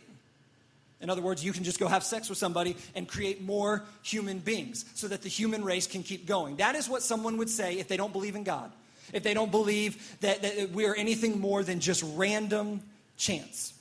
In 1.00 1.10
other 1.10 1.22
words, 1.22 1.44
you 1.44 1.54
can 1.54 1.64
just 1.64 1.80
go 1.80 1.88
have 1.88 2.04
sex 2.04 2.28
with 2.28 2.38
somebody 2.38 2.76
and 2.96 3.08
create 3.08 3.42
more 3.42 3.84
human 4.02 4.40
beings 4.40 4.84
so 4.96 5.08
that 5.08 5.22
the 5.22 5.30
human 5.30 5.64
race 5.64 5.86
can 5.86 6.02
keep 6.02 6.26
going. 6.26 6.58
That 6.58 6.76
is 6.76 6.90
what 6.90 7.04
someone 7.04 7.38
would 7.38 7.50
say 7.50 7.78
if 7.78 7.88
they 7.88 7.98
don't 7.98 8.12
believe 8.12 8.36
in 8.36 8.44
God, 8.44 8.72
if 9.14 9.22
they 9.22 9.34
don't 9.34 9.52
believe 9.52 10.18
that, 10.22 10.42
that 10.42 10.72
we 10.72 10.88
are 10.88 10.96
anything 10.96 11.40
more 11.40 11.64
than 11.64 11.80
just 11.80 12.04
random 12.16 12.82
chance. 13.16 13.74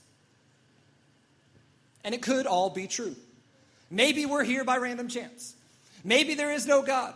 And 2.04 2.14
it 2.14 2.20
could 2.20 2.46
all 2.46 2.68
be 2.70 2.86
true. 2.86 3.16
Maybe 3.90 4.26
we're 4.26 4.44
here 4.44 4.64
by 4.64 4.76
random 4.76 5.08
chance. 5.08 5.54
Maybe 6.04 6.34
there 6.34 6.52
is 6.52 6.66
no 6.66 6.82
God. 6.82 7.14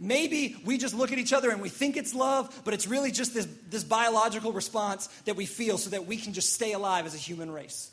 Maybe 0.00 0.56
we 0.64 0.78
just 0.78 0.94
look 0.94 1.12
at 1.12 1.18
each 1.18 1.32
other 1.32 1.50
and 1.50 1.60
we 1.60 1.68
think 1.68 1.96
it's 1.96 2.14
love, 2.14 2.62
but 2.64 2.74
it's 2.74 2.86
really 2.86 3.10
just 3.10 3.34
this, 3.34 3.46
this 3.70 3.84
biological 3.84 4.52
response 4.52 5.06
that 5.24 5.36
we 5.36 5.46
feel 5.46 5.78
so 5.78 5.90
that 5.90 6.06
we 6.06 6.16
can 6.16 6.32
just 6.32 6.52
stay 6.52 6.72
alive 6.72 7.06
as 7.06 7.14
a 7.14 7.18
human 7.18 7.50
race. 7.50 7.90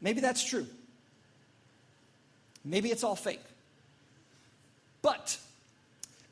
Maybe 0.00 0.20
that's 0.20 0.44
true. 0.44 0.66
Maybe 2.64 2.90
it's 2.90 3.04
all 3.04 3.16
fake. 3.16 3.40
But 5.02 5.38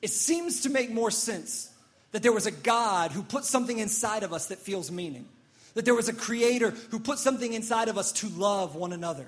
it 0.02 0.10
seems 0.10 0.62
to 0.62 0.70
make 0.70 0.90
more 0.90 1.10
sense 1.10 1.70
that 2.12 2.22
there 2.22 2.32
was 2.32 2.46
a 2.46 2.50
God 2.50 3.12
who 3.12 3.22
put 3.22 3.44
something 3.44 3.78
inside 3.78 4.22
of 4.22 4.32
us 4.32 4.46
that 4.46 4.58
feels 4.58 4.90
meaning. 4.90 5.26
That 5.74 5.84
there 5.84 5.94
was 5.94 6.08
a 6.08 6.12
creator 6.14 6.70
who 6.90 6.98
put 6.98 7.18
something 7.18 7.52
inside 7.52 7.88
of 7.88 7.98
us 7.98 8.12
to 8.12 8.28
love 8.28 8.74
one 8.74 8.92
another. 8.92 9.26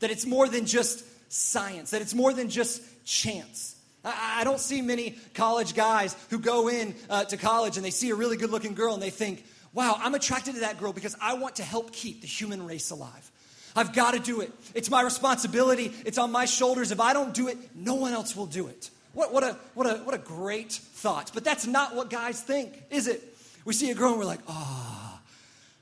That 0.00 0.10
it's 0.10 0.26
more 0.26 0.48
than 0.48 0.66
just 0.66 1.04
science, 1.32 1.90
that 1.90 2.02
it's 2.02 2.14
more 2.14 2.32
than 2.32 2.48
just 2.48 2.82
chance. 3.04 3.76
I, 4.04 4.42
don't 4.44 4.58
see 4.58 4.82
many 4.82 5.16
college 5.34 5.74
guys 5.74 6.16
who 6.30 6.38
go 6.38 6.68
in 6.68 6.94
uh, 7.08 7.24
to 7.24 7.36
college 7.36 7.76
and 7.76 7.86
they 7.86 7.90
see 7.90 8.10
a 8.10 8.14
really 8.14 8.36
good 8.36 8.50
looking 8.50 8.74
girl 8.74 8.94
and 8.94 9.02
they 9.02 9.10
think, 9.10 9.44
wow, 9.72 9.96
I'm 9.98 10.14
attracted 10.14 10.54
to 10.54 10.60
that 10.60 10.78
girl 10.78 10.92
because 10.92 11.16
I 11.20 11.34
want 11.34 11.56
to 11.56 11.62
help 11.62 11.92
keep 11.92 12.20
the 12.20 12.26
human 12.26 12.66
race 12.66 12.90
alive. 12.90 13.30
I've 13.74 13.92
got 13.92 14.12
to 14.12 14.20
do 14.20 14.40
it. 14.40 14.52
It's 14.74 14.90
my 14.90 15.02
responsibility. 15.02 15.92
It's 16.04 16.18
on 16.18 16.30
my 16.30 16.44
shoulders. 16.44 16.90
If 16.90 17.00
I 17.00 17.12
don't 17.12 17.32
do 17.32 17.48
it, 17.48 17.56
no 17.74 17.94
one 17.94 18.12
else 18.12 18.36
will 18.36 18.46
do 18.46 18.66
it. 18.66 18.90
What, 19.14 19.32
what, 19.32 19.42
a, 19.42 19.56
what, 19.74 19.86
a, 19.86 19.98
what 19.98 20.14
a 20.14 20.18
great 20.18 20.72
thought. 20.72 21.30
But 21.34 21.44
that's 21.44 21.66
not 21.66 21.94
what 21.94 22.10
guys 22.10 22.40
think, 22.40 22.82
is 22.90 23.08
it? 23.08 23.22
We 23.64 23.74
see 23.74 23.90
a 23.90 23.94
girl 23.94 24.10
and 24.10 24.18
we're 24.18 24.24
like, 24.24 24.40
oh, 24.48 25.20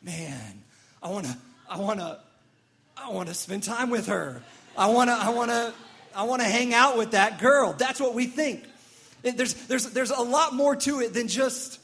man, 0.03 0.63
I 1.03 1.09
want 1.09 1.27
to, 1.27 1.37
I 1.69 1.79
want 1.79 2.01
to, 2.01 2.19
I 2.97 3.11
want 3.11 3.29
to 3.29 3.35
spend 3.35 3.63
time 3.63 3.91
with 3.91 4.07
her. 4.07 4.43
I 4.77 4.89
want 4.89 5.11
to, 5.11 5.15
I 5.15 5.31
want 5.31 5.51
to, 5.51 5.73
I 6.15 6.25
want 6.25 6.43
to 6.43 6.49
hang 6.49 6.75
out 6.75 6.99
with 6.99 7.13
that 7.13 7.41
girl. 7.41 7.73
That's 7.73 8.01
what 8.01 8.15
we 8.15 8.27
think. 8.27 8.65
There's, 9.23 9.55
there's, 9.67 9.87
there's 9.91 10.11
a 10.11 10.23
lot 10.23 10.55
more 10.55 10.75
to 10.77 11.01
it 11.01 11.15
than 11.15 11.29
just, 11.29 11.79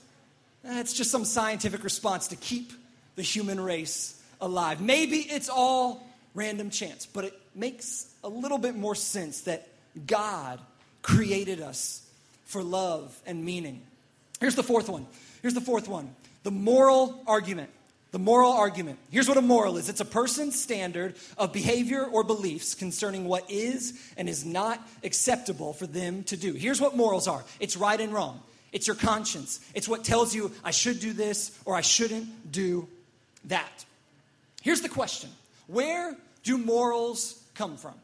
eh, 0.65 0.81
it's 0.81 0.93
just 0.93 1.11
some 1.11 1.25
scientific 1.25 1.85
response 1.85 2.29
to 2.29 2.37
keep 2.37 2.73
the 3.15 3.23
human 3.23 3.61
race 3.61 4.16
alive. 4.41 4.81
Maybe 4.81 5.19
it's 5.19 5.49
all 5.49 6.07
random 6.35 6.71
chance, 6.71 7.07
but 7.07 7.25
it 7.25 7.41
makes 7.55 8.13
a 8.23 8.29
little 8.29 8.59
bit 8.59 8.77
more 8.77 8.95
sense 8.95 9.43
that 9.43 9.69
God 10.07 10.61
created 11.03 11.61
us 11.61 12.07
for 12.45 12.63
love 12.63 13.19
and 13.27 13.45
meaning. 13.45 13.83
Here's 14.41 14.55
the 14.55 14.63
fourth 14.63 14.89
one. 14.89 15.07
Here's 15.43 15.55
the 15.55 15.61
fourth 15.61 15.89
one 15.89 16.15
the 16.43 16.51
moral 16.51 17.23
argument. 17.27 17.71
The 18.13 18.21
moral 18.21 18.53
argument. 18.53 18.99
Here's 19.11 19.29
what 19.29 19.37
a 19.37 19.43
moral 19.43 19.77
is 19.77 19.89
it's 19.89 20.01
a 20.01 20.05
person's 20.05 20.59
standard 20.59 21.17
of 21.37 21.53
behavior 21.53 22.05
or 22.05 22.23
beliefs 22.23 22.75
concerning 22.75 23.25
what 23.25 23.51
is 23.51 24.01
and 24.17 24.29
is 24.29 24.45
not 24.45 24.81
acceptable 25.03 25.73
for 25.73 25.87
them 25.87 26.23
to 26.25 26.37
do. 26.37 26.53
Here's 26.53 26.81
what 26.81 26.97
morals 26.97 27.29
are 27.29 27.45
it's 27.61 27.77
right 27.77 28.01
and 28.01 28.13
wrong, 28.13 28.41
it's 28.73 28.87
your 28.87 28.97
conscience, 28.97 29.61
it's 29.75 29.89
what 29.89 30.05
tells 30.05 30.35
you 30.35 30.53
I 30.65 30.71
should 30.71 31.01
do 31.01 31.13
this 31.13 31.59
or 31.65 31.75
I 31.75 31.81
shouldn't 31.81 32.53
do 32.53 32.89
that. 33.47 33.85
Here's 34.67 34.81
the 34.81 34.89
question 34.89 35.31
Where 35.69 36.17
do 36.43 36.59
morals 36.59 37.41
come 37.55 37.77
from? 37.77 37.95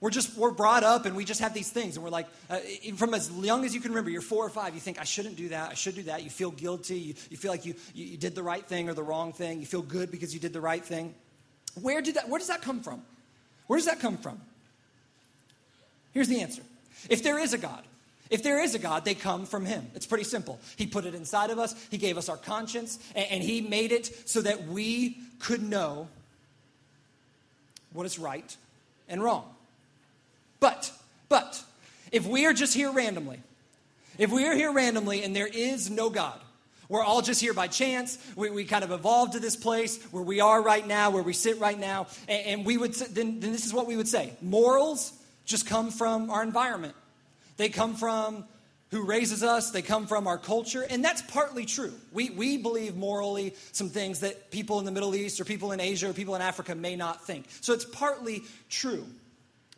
We're 0.00 0.10
just, 0.10 0.36
we're 0.36 0.50
brought 0.50 0.82
up 0.82 1.06
and 1.06 1.14
we 1.14 1.24
just 1.24 1.38
have 1.38 1.54
these 1.54 1.70
things. 1.70 1.94
And 1.94 2.02
we're 2.02 2.10
like, 2.10 2.26
uh, 2.50 2.58
from 2.96 3.14
as 3.14 3.30
young 3.30 3.64
as 3.64 3.72
you 3.72 3.80
can 3.80 3.92
remember, 3.92 4.10
you're 4.10 4.20
four 4.20 4.44
or 4.44 4.50
five, 4.50 4.74
you 4.74 4.80
think, 4.80 5.00
I 5.00 5.04
shouldn't 5.04 5.36
do 5.36 5.50
that, 5.50 5.70
I 5.70 5.74
should 5.74 5.94
do 5.94 6.02
that. 6.02 6.24
You 6.24 6.30
feel 6.30 6.50
guilty, 6.50 6.98
you, 6.98 7.14
you 7.30 7.36
feel 7.36 7.52
like 7.52 7.64
you, 7.64 7.76
you, 7.94 8.06
you 8.06 8.16
did 8.16 8.34
the 8.34 8.42
right 8.42 8.66
thing 8.66 8.88
or 8.88 8.94
the 8.94 9.02
wrong 9.04 9.32
thing. 9.32 9.60
You 9.60 9.66
feel 9.66 9.80
good 9.80 10.10
because 10.10 10.34
you 10.34 10.40
did 10.40 10.52
the 10.52 10.60
right 10.60 10.84
thing. 10.84 11.14
Where, 11.80 12.02
did 12.02 12.16
that, 12.16 12.28
where 12.28 12.40
does 12.40 12.48
that 12.48 12.62
come 12.62 12.80
from? 12.80 13.00
Where 13.68 13.78
does 13.78 13.86
that 13.86 14.00
come 14.00 14.16
from? 14.16 14.40
Here's 16.10 16.26
the 16.26 16.40
answer. 16.40 16.62
If 17.10 17.22
there 17.22 17.38
is 17.38 17.54
a 17.54 17.58
God, 17.58 17.84
if 18.32 18.42
there 18.42 18.60
is 18.60 18.74
a 18.74 18.78
God, 18.78 19.04
they 19.04 19.14
come 19.14 19.46
from 19.46 19.64
Him. 19.64 19.86
It's 19.94 20.06
pretty 20.06 20.24
simple. 20.24 20.58
He 20.76 20.86
put 20.86 21.04
it 21.04 21.14
inside 21.14 21.50
of 21.50 21.58
us, 21.58 21.74
He 21.90 21.98
gave 21.98 22.16
us 22.18 22.28
our 22.28 22.38
conscience, 22.38 22.98
and, 23.14 23.26
and 23.30 23.42
He 23.42 23.60
made 23.60 23.92
it 23.92 24.28
so 24.28 24.40
that 24.40 24.66
we 24.66 25.18
could 25.38 25.62
know 25.62 26.08
what 27.92 28.06
is 28.06 28.18
right 28.18 28.56
and 29.08 29.22
wrong. 29.22 29.44
But, 30.60 30.90
but, 31.28 31.62
if 32.10 32.26
we 32.26 32.46
are 32.46 32.52
just 32.52 32.74
here 32.74 32.90
randomly, 32.90 33.40
if 34.16 34.30
we 34.30 34.46
are 34.46 34.54
here 34.54 34.72
randomly 34.72 35.22
and 35.22 35.36
there 35.36 35.46
is 35.46 35.90
no 35.90 36.08
God, 36.08 36.40
we're 36.88 37.02
all 37.02 37.22
just 37.22 37.40
here 37.40 37.54
by 37.54 37.68
chance. 37.68 38.18
We, 38.36 38.50
we 38.50 38.64
kind 38.64 38.84
of 38.84 38.92
evolved 38.92 39.32
to 39.32 39.40
this 39.40 39.56
place 39.56 40.02
where 40.10 40.22
we 40.22 40.40
are 40.40 40.62
right 40.62 40.86
now, 40.86 41.10
where 41.10 41.22
we 41.22 41.32
sit 41.32 41.58
right 41.58 41.78
now. 41.78 42.06
And, 42.28 42.46
and 42.46 42.66
we 42.66 42.76
would, 42.76 42.94
then, 42.94 43.40
then 43.40 43.52
this 43.52 43.64
is 43.64 43.72
what 43.72 43.86
we 43.86 43.96
would 43.96 44.08
say 44.08 44.34
morals 44.40 45.12
just 45.44 45.66
come 45.66 45.90
from 45.90 46.30
our 46.30 46.42
environment, 46.42 46.94
they 47.62 47.68
come 47.68 47.94
from 47.94 48.44
who 48.90 49.04
raises 49.04 49.42
us, 49.42 49.70
they 49.70 49.82
come 49.82 50.06
from 50.06 50.26
our 50.26 50.36
culture, 50.36 50.84
and 50.88 51.02
that's 51.02 51.22
partly 51.22 51.64
true. 51.64 51.94
We, 52.12 52.28
we 52.28 52.58
believe 52.58 52.94
morally 52.94 53.54
some 53.70 53.88
things 53.88 54.20
that 54.20 54.50
people 54.50 54.80
in 54.80 54.84
the 54.84 54.90
Middle 54.90 55.14
East 55.14 55.40
or 55.40 55.44
people 55.44 55.72
in 55.72 55.80
Asia 55.80 56.10
or 56.10 56.12
people 56.12 56.34
in 56.34 56.42
Africa 56.42 56.74
may 56.74 56.94
not 56.94 57.24
think. 57.24 57.46
So 57.62 57.72
it's 57.72 57.84
partly 57.86 58.42
true. 58.68 59.06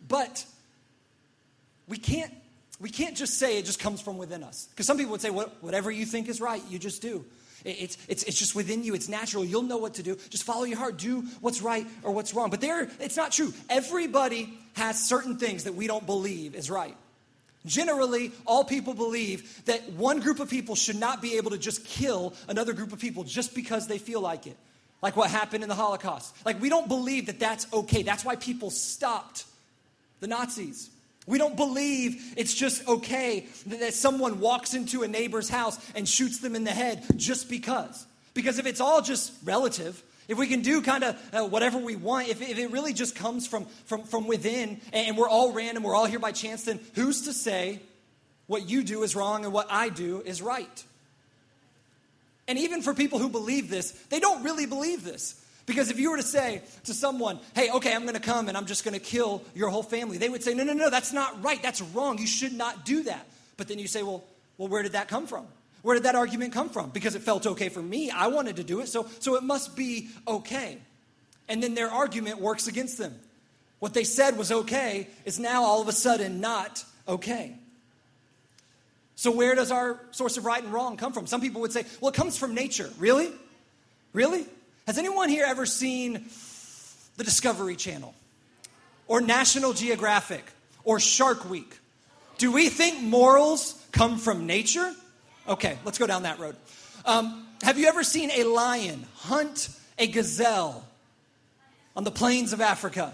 But 0.08 0.44
we 1.86 1.96
can't 1.96 2.32
we 2.80 2.90
can't 2.90 3.16
just 3.16 3.38
say 3.38 3.58
it 3.58 3.66
just 3.66 3.78
comes 3.78 4.00
from 4.00 4.18
within 4.18 4.42
us. 4.42 4.66
Because 4.70 4.86
some 4.86 4.96
people 4.96 5.12
would 5.12 5.20
say 5.20 5.30
what, 5.30 5.62
whatever 5.62 5.92
you 5.92 6.04
think 6.04 6.28
is 6.28 6.40
right 6.40 6.62
you 6.68 6.78
just 6.78 7.00
do. 7.00 7.24
It's, 7.64 7.96
it's, 8.08 8.24
it's 8.24 8.38
just 8.38 8.54
within 8.54 8.82
you. 8.82 8.94
It's 8.94 9.08
natural. 9.08 9.42
You'll 9.42 9.62
know 9.62 9.78
what 9.78 9.94
to 9.94 10.02
do. 10.02 10.16
Just 10.28 10.42
follow 10.42 10.64
your 10.64 10.76
heart. 10.76 10.98
Do 10.98 11.22
what's 11.40 11.62
right 11.62 11.86
or 12.02 12.12
what's 12.12 12.34
wrong. 12.34 12.50
But 12.50 12.60
there 12.60 12.88
it's 12.98 13.16
not 13.16 13.30
true. 13.30 13.52
Everybody 13.70 14.52
has 14.74 15.02
certain 15.02 15.38
things 15.38 15.64
that 15.64 15.74
we 15.74 15.86
don't 15.86 16.04
believe 16.04 16.54
is 16.54 16.68
right 16.68 16.96
generally 17.66 18.32
all 18.46 18.64
people 18.64 18.94
believe 18.94 19.64
that 19.64 19.92
one 19.92 20.20
group 20.20 20.40
of 20.40 20.50
people 20.50 20.74
should 20.74 20.96
not 20.96 21.22
be 21.22 21.36
able 21.36 21.50
to 21.50 21.58
just 21.58 21.84
kill 21.84 22.34
another 22.48 22.72
group 22.72 22.92
of 22.92 22.98
people 22.98 23.24
just 23.24 23.54
because 23.54 23.86
they 23.86 23.98
feel 23.98 24.20
like 24.20 24.46
it. 24.46 24.56
Like 25.02 25.16
what 25.16 25.30
happened 25.30 25.62
in 25.62 25.68
the 25.68 25.74
holocaust. 25.74 26.34
Like 26.44 26.60
we 26.60 26.68
don't 26.68 26.88
believe 26.88 27.26
that 27.26 27.38
that's 27.38 27.66
okay. 27.72 28.02
That's 28.02 28.24
why 28.24 28.36
people 28.36 28.70
stopped 28.70 29.44
the 30.20 30.26
nazis. 30.26 30.90
We 31.26 31.38
don't 31.38 31.56
believe 31.56 32.34
it's 32.36 32.54
just 32.54 32.86
okay 32.86 33.46
that 33.66 33.94
someone 33.94 34.40
walks 34.40 34.74
into 34.74 35.02
a 35.02 35.08
neighbor's 35.08 35.48
house 35.48 35.78
and 35.94 36.06
shoots 36.06 36.38
them 36.40 36.54
in 36.54 36.64
the 36.64 36.70
head 36.70 37.04
just 37.16 37.48
because. 37.48 38.06
Because 38.34 38.58
if 38.58 38.66
it's 38.66 38.80
all 38.80 39.00
just 39.00 39.32
relative, 39.44 40.02
if 40.28 40.38
we 40.38 40.46
can 40.46 40.62
do 40.62 40.80
kind 40.80 41.04
of 41.04 41.34
uh, 41.34 41.44
whatever 41.44 41.78
we 41.78 41.96
want, 41.96 42.28
if, 42.28 42.40
if 42.40 42.58
it 42.58 42.70
really 42.70 42.92
just 42.92 43.14
comes 43.14 43.46
from, 43.46 43.66
from, 43.86 44.04
from 44.04 44.26
within 44.26 44.80
and 44.92 45.16
we're 45.16 45.28
all 45.28 45.52
random, 45.52 45.82
we're 45.82 45.94
all 45.94 46.06
here 46.06 46.18
by 46.18 46.32
chance, 46.32 46.64
then 46.64 46.80
who's 46.94 47.22
to 47.22 47.32
say 47.32 47.80
what 48.46 48.68
you 48.68 48.82
do 48.82 49.02
is 49.02 49.14
wrong 49.14 49.44
and 49.44 49.52
what 49.52 49.66
I 49.70 49.88
do 49.88 50.22
is 50.24 50.40
right? 50.40 50.84
And 52.46 52.58
even 52.58 52.82
for 52.82 52.94
people 52.94 53.18
who 53.18 53.28
believe 53.28 53.70
this, 53.70 53.92
they 54.10 54.20
don't 54.20 54.42
really 54.42 54.66
believe 54.66 55.04
this. 55.04 55.40
Because 55.66 55.90
if 55.90 55.98
you 55.98 56.10
were 56.10 56.18
to 56.18 56.22
say 56.22 56.62
to 56.84 56.92
someone, 56.92 57.40
hey, 57.54 57.70
okay, 57.70 57.94
I'm 57.94 58.02
going 58.02 58.14
to 58.14 58.20
come 58.20 58.48
and 58.48 58.56
I'm 58.56 58.66
just 58.66 58.84
going 58.84 58.92
to 58.92 59.00
kill 59.00 59.42
your 59.54 59.70
whole 59.70 59.82
family, 59.82 60.18
they 60.18 60.28
would 60.28 60.42
say, 60.42 60.52
no, 60.52 60.62
no, 60.62 60.74
no, 60.74 60.90
that's 60.90 61.12
not 61.12 61.42
right. 61.42 61.62
That's 61.62 61.80
wrong. 61.80 62.18
You 62.18 62.26
should 62.26 62.52
not 62.52 62.84
do 62.84 63.04
that. 63.04 63.26
But 63.56 63.68
then 63.68 63.78
you 63.78 63.86
say, 63.86 64.02
well, 64.02 64.24
well, 64.58 64.68
where 64.68 64.82
did 64.82 64.92
that 64.92 65.08
come 65.08 65.26
from? 65.26 65.46
Where 65.84 65.92
did 65.92 66.04
that 66.04 66.14
argument 66.14 66.54
come 66.54 66.70
from? 66.70 66.88
Because 66.88 67.14
it 67.14 67.20
felt 67.20 67.46
okay 67.46 67.68
for 67.68 67.82
me. 67.82 68.10
I 68.10 68.28
wanted 68.28 68.56
to 68.56 68.64
do 68.64 68.80
it, 68.80 68.88
so, 68.88 69.06
so 69.18 69.34
it 69.34 69.42
must 69.42 69.76
be 69.76 70.08
okay. 70.26 70.78
And 71.46 71.62
then 71.62 71.74
their 71.74 71.90
argument 71.90 72.40
works 72.40 72.66
against 72.66 72.96
them. 72.96 73.14
What 73.80 73.92
they 73.92 74.04
said 74.04 74.38
was 74.38 74.50
okay 74.50 75.08
is 75.26 75.38
now 75.38 75.62
all 75.62 75.82
of 75.82 75.88
a 75.88 75.92
sudden 75.92 76.40
not 76.40 76.82
okay. 77.06 77.54
So, 79.14 79.30
where 79.30 79.54
does 79.54 79.70
our 79.70 80.00
source 80.10 80.38
of 80.38 80.46
right 80.46 80.64
and 80.64 80.72
wrong 80.72 80.96
come 80.96 81.12
from? 81.12 81.26
Some 81.26 81.42
people 81.42 81.60
would 81.60 81.72
say, 81.72 81.84
well, 82.00 82.08
it 82.10 82.14
comes 82.14 82.38
from 82.38 82.54
nature. 82.54 82.88
Really? 82.98 83.30
Really? 84.14 84.46
Has 84.86 84.96
anyone 84.96 85.28
here 85.28 85.44
ever 85.46 85.66
seen 85.66 86.14
the 87.18 87.24
Discovery 87.24 87.76
Channel 87.76 88.14
or 89.06 89.20
National 89.20 89.74
Geographic 89.74 90.46
or 90.82 90.98
Shark 90.98 91.50
Week? 91.50 91.76
Do 92.38 92.52
we 92.52 92.70
think 92.70 93.02
morals 93.02 93.78
come 93.92 94.16
from 94.16 94.46
nature? 94.46 94.94
Okay, 95.48 95.78
let's 95.84 95.98
go 95.98 96.06
down 96.06 96.22
that 96.22 96.38
road. 96.38 96.56
Um, 97.04 97.46
have 97.62 97.78
you 97.78 97.86
ever 97.86 98.02
seen 98.02 98.30
a 98.30 98.44
lion 98.44 99.04
hunt 99.16 99.68
a 99.98 100.06
gazelle 100.06 100.84
on 101.94 102.04
the 102.04 102.10
plains 102.10 102.52
of 102.52 102.60
Africa? 102.60 103.12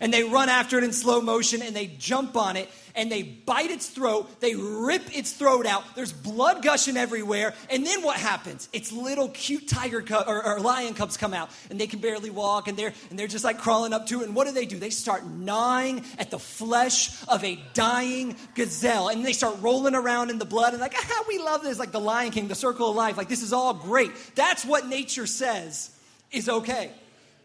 and 0.00 0.12
they 0.12 0.22
run 0.22 0.48
after 0.48 0.78
it 0.78 0.84
in 0.84 0.92
slow 0.92 1.20
motion 1.20 1.62
and 1.62 1.74
they 1.74 1.86
jump 1.86 2.36
on 2.36 2.56
it 2.56 2.68
and 2.98 3.12
they 3.12 3.22
bite 3.22 3.70
its 3.70 3.88
throat. 3.88 4.40
They 4.40 4.56
rip 4.56 5.16
its 5.16 5.32
throat 5.32 5.66
out. 5.66 5.84
There's 5.94 6.12
blood 6.12 6.62
gushing 6.62 6.96
everywhere. 6.96 7.54
And 7.70 7.86
then 7.86 8.02
what 8.02 8.16
happens? 8.16 8.68
Its 8.72 8.90
little 8.90 9.28
cute 9.28 9.68
tiger 9.68 10.02
cub, 10.02 10.24
or, 10.26 10.44
or, 10.44 10.58
lion 10.58 10.94
cubs 10.94 11.16
come 11.16 11.32
out 11.32 11.50
and 11.70 11.80
they 11.80 11.86
can 11.86 12.00
barely 12.00 12.28
walk 12.28 12.66
and 12.66 12.76
they're, 12.76 12.92
and 13.08 13.18
they're 13.18 13.28
just 13.28 13.44
like 13.44 13.58
crawling 13.58 13.92
up 13.92 14.06
to 14.08 14.20
it. 14.22 14.26
And 14.26 14.34
what 14.34 14.48
do 14.48 14.52
they 14.52 14.66
do? 14.66 14.78
They 14.78 14.90
start 14.90 15.24
gnawing 15.24 16.04
at 16.18 16.32
the 16.32 16.40
flesh 16.40 17.22
of 17.28 17.44
a 17.44 17.56
dying 17.72 18.34
gazelle 18.56 19.08
and 19.08 19.24
they 19.24 19.32
start 19.32 19.56
rolling 19.60 19.94
around 19.94 20.30
in 20.30 20.38
the 20.38 20.44
blood 20.44 20.72
and 20.72 20.80
like, 20.80 20.94
ah, 20.96 21.24
we 21.28 21.38
love 21.38 21.62
this. 21.62 21.78
Like 21.78 21.92
the 21.92 22.00
Lion 22.00 22.32
King, 22.32 22.48
the 22.48 22.56
circle 22.56 22.90
of 22.90 22.96
life. 22.96 23.16
Like 23.16 23.28
this 23.28 23.44
is 23.44 23.52
all 23.52 23.74
great. 23.74 24.10
That's 24.34 24.64
what 24.64 24.88
nature 24.88 25.26
says 25.26 25.96
is 26.32 26.48
okay. 26.48 26.90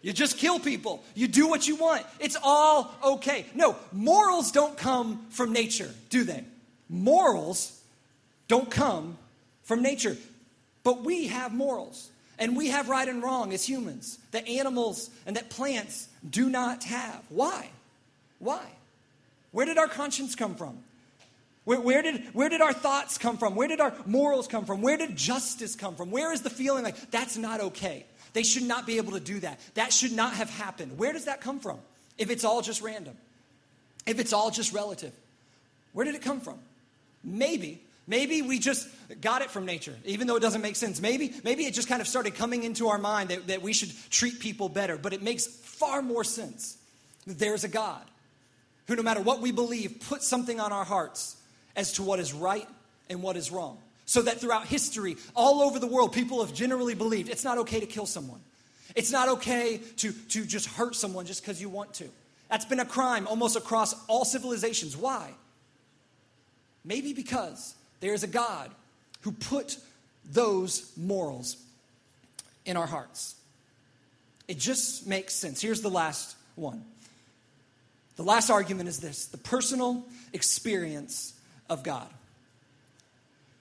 You 0.04 0.12
just 0.12 0.38
kill 0.38 0.60
people. 0.60 1.02
You 1.16 1.30
do 1.30 1.48
what 1.48 1.66
you 1.66 1.78
want. 1.78 2.06
It's 2.20 2.36
all 2.44 2.94
okay. 3.04 3.46
No, 3.56 3.78
morals 3.94 4.52
don't 4.52 4.78
come 4.78 5.26
from 5.30 5.54
nature, 5.54 5.90
do 6.10 6.26
they? 6.26 6.44
Morals 6.90 7.80
don't 8.50 8.70
come 8.70 9.18
from 9.64 9.82
nature. 9.82 10.18
But 10.84 11.06
we 11.06 11.28
have 11.28 11.54
morals. 11.54 12.10
And 12.38 12.58
we 12.58 12.68
have 12.70 12.90
right 12.90 13.08
and 13.08 13.24
wrong 13.24 13.54
as 13.54 13.68
humans 13.68 14.20
that 14.32 14.48
animals 14.48 15.10
and 15.26 15.38
that 15.38 15.50
plants 15.50 16.10
do 16.30 16.50
not 16.50 16.84
have. 16.84 17.22
Why? 17.30 17.70
Why? 18.40 18.66
Where 19.52 19.66
did 19.66 19.78
our 19.78 19.88
conscience 19.88 20.36
come 20.36 20.56
from? 20.56 20.80
Where, 21.64 21.80
where, 21.80 22.02
did, 22.02 22.26
where 22.34 22.50
did 22.50 22.60
our 22.60 22.74
thoughts 22.74 23.18
come 23.18 23.38
from? 23.38 23.56
Where 23.56 23.70
did 23.70 23.80
our 23.80 23.94
morals 24.06 24.50
come 24.50 24.66
from? 24.66 24.82
Where 24.82 24.98
did 24.98 25.16
justice 25.16 25.76
come 25.76 25.96
from? 25.96 26.12
Where 26.12 26.34
is 26.34 26.42
the 26.42 26.50
feeling 26.50 26.84
like 26.84 27.12
that's 27.12 27.38
not 27.38 27.62
okay? 27.62 28.06
They 28.34 28.44
should 28.44 28.64
not 28.64 28.86
be 28.86 28.98
able 28.98 29.14
to 29.14 29.20
do 29.20 29.40
that. 29.40 29.60
That 29.76 29.94
should 29.94 30.12
not 30.12 30.34
have 30.34 30.50
happened. 30.50 30.98
Where 30.98 31.14
does 31.14 31.26
that 31.26 31.42
come 31.42 31.60
from? 31.60 31.80
If 32.18 32.30
it's 32.30 32.44
all 32.44 32.62
just 32.62 32.82
random, 32.82 33.16
if 34.06 34.20
it's 34.20 34.34
all 34.34 34.52
just 34.52 34.74
relative, 34.74 35.14
where 35.94 36.06
did 36.06 36.16
it 36.16 36.22
come 36.22 36.42
from? 36.42 36.60
Maybe, 37.24 37.82
maybe 38.08 38.42
we 38.42 38.60
just 38.60 38.88
got 39.22 39.42
it 39.42 39.50
from 39.50 39.66
nature, 39.66 39.96
even 40.06 40.28
though 40.28 40.36
it 40.36 40.42
doesn't 40.42 40.62
make 40.62 40.76
sense. 40.76 41.00
Maybe, 41.00 41.34
maybe 41.44 41.66
it 41.66 41.74
just 41.74 41.88
kind 41.88 42.02
of 42.02 42.08
started 42.08 42.36
coming 42.36 42.64
into 42.64 42.90
our 42.90 42.98
mind 42.98 43.30
that, 43.30 43.48
that 43.48 43.62
we 43.62 43.74
should 43.74 43.92
treat 44.10 44.40
people 44.40 44.68
better, 44.68 44.98
but 44.98 45.14
it 45.14 45.22
makes 45.22 45.46
far 45.46 46.02
more 46.02 46.24
sense 46.24 46.78
that 47.26 47.40
there's 47.40 47.64
a 47.64 47.70
God 47.70 48.04
who, 48.88 48.96
no 48.96 49.04
matter 49.04 49.22
what 49.22 49.42
we 49.42 49.52
believe, 49.52 50.02
puts 50.08 50.28
something 50.28 50.60
on 50.60 50.72
our 50.72 50.84
hearts 50.84 51.38
as 51.76 51.94
to 51.94 52.04
what 52.04 52.20
is 52.20 52.34
right 52.34 52.68
and 53.10 53.24
what 53.24 53.38
is 53.38 53.52
wrong. 53.52 53.78
So 54.06 54.22
that 54.24 54.42
throughout 54.42 54.68
history, 54.68 55.18
all 55.36 55.62
over 55.62 55.80
the 55.80 55.88
world, 55.88 56.12
people 56.12 56.44
have 56.46 56.54
generally 56.54 56.94
believed 56.94 57.30
it's 57.30 57.44
not 57.44 57.58
okay 57.60 57.80
to 57.80 57.86
kill 57.86 58.06
someone. 58.06 58.42
It's 58.96 59.12
not 59.12 59.30
okay 59.30 59.80
to, 59.98 60.12
to 60.12 60.46
just 60.46 60.68
hurt 60.68 60.96
someone 60.96 61.26
just 61.26 61.42
because 61.42 61.62
you 61.62 61.70
want 61.70 61.94
to. 61.96 62.10
That's 62.50 62.66
been 62.66 62.80
a 62.80 62.86
crime 62.86 63.28
almost 63.28 63.56
across 63.56 63.96
all 64.08 64.26
civilizations. 64.26 64.96
Why? 64.96 65.32
Maybe 66.86 67.14
because 67.14 67.76
there 68.02 68.14
is 68.14 68.24
a 68.24 68.28
God 68.28 68.70
who 69.22 69.32
put 69.32 69.78
those 70.30 70.92
morals 70.98 71.58
in 72.66 72.78
our 72.78 72.86
hearts. 72.86 73.36
It 74.48 74.60
just 74.60 75.08
makes 75.08 75.34
sense. 75.34 75.62
Here's 75.62 75.82
the 75.82 75.90
last 75.90 76.36
one 76.56 76.84
The 78.18 78.24
last 78.24 78.50
argument 78.50 78.90
is 78.90 79.00
this 79.00 79.28
the 79.28 79.38
personal 79.38 80.06
experience 80.34 81.34
of 81.70 81.84
God. 81.84 82.08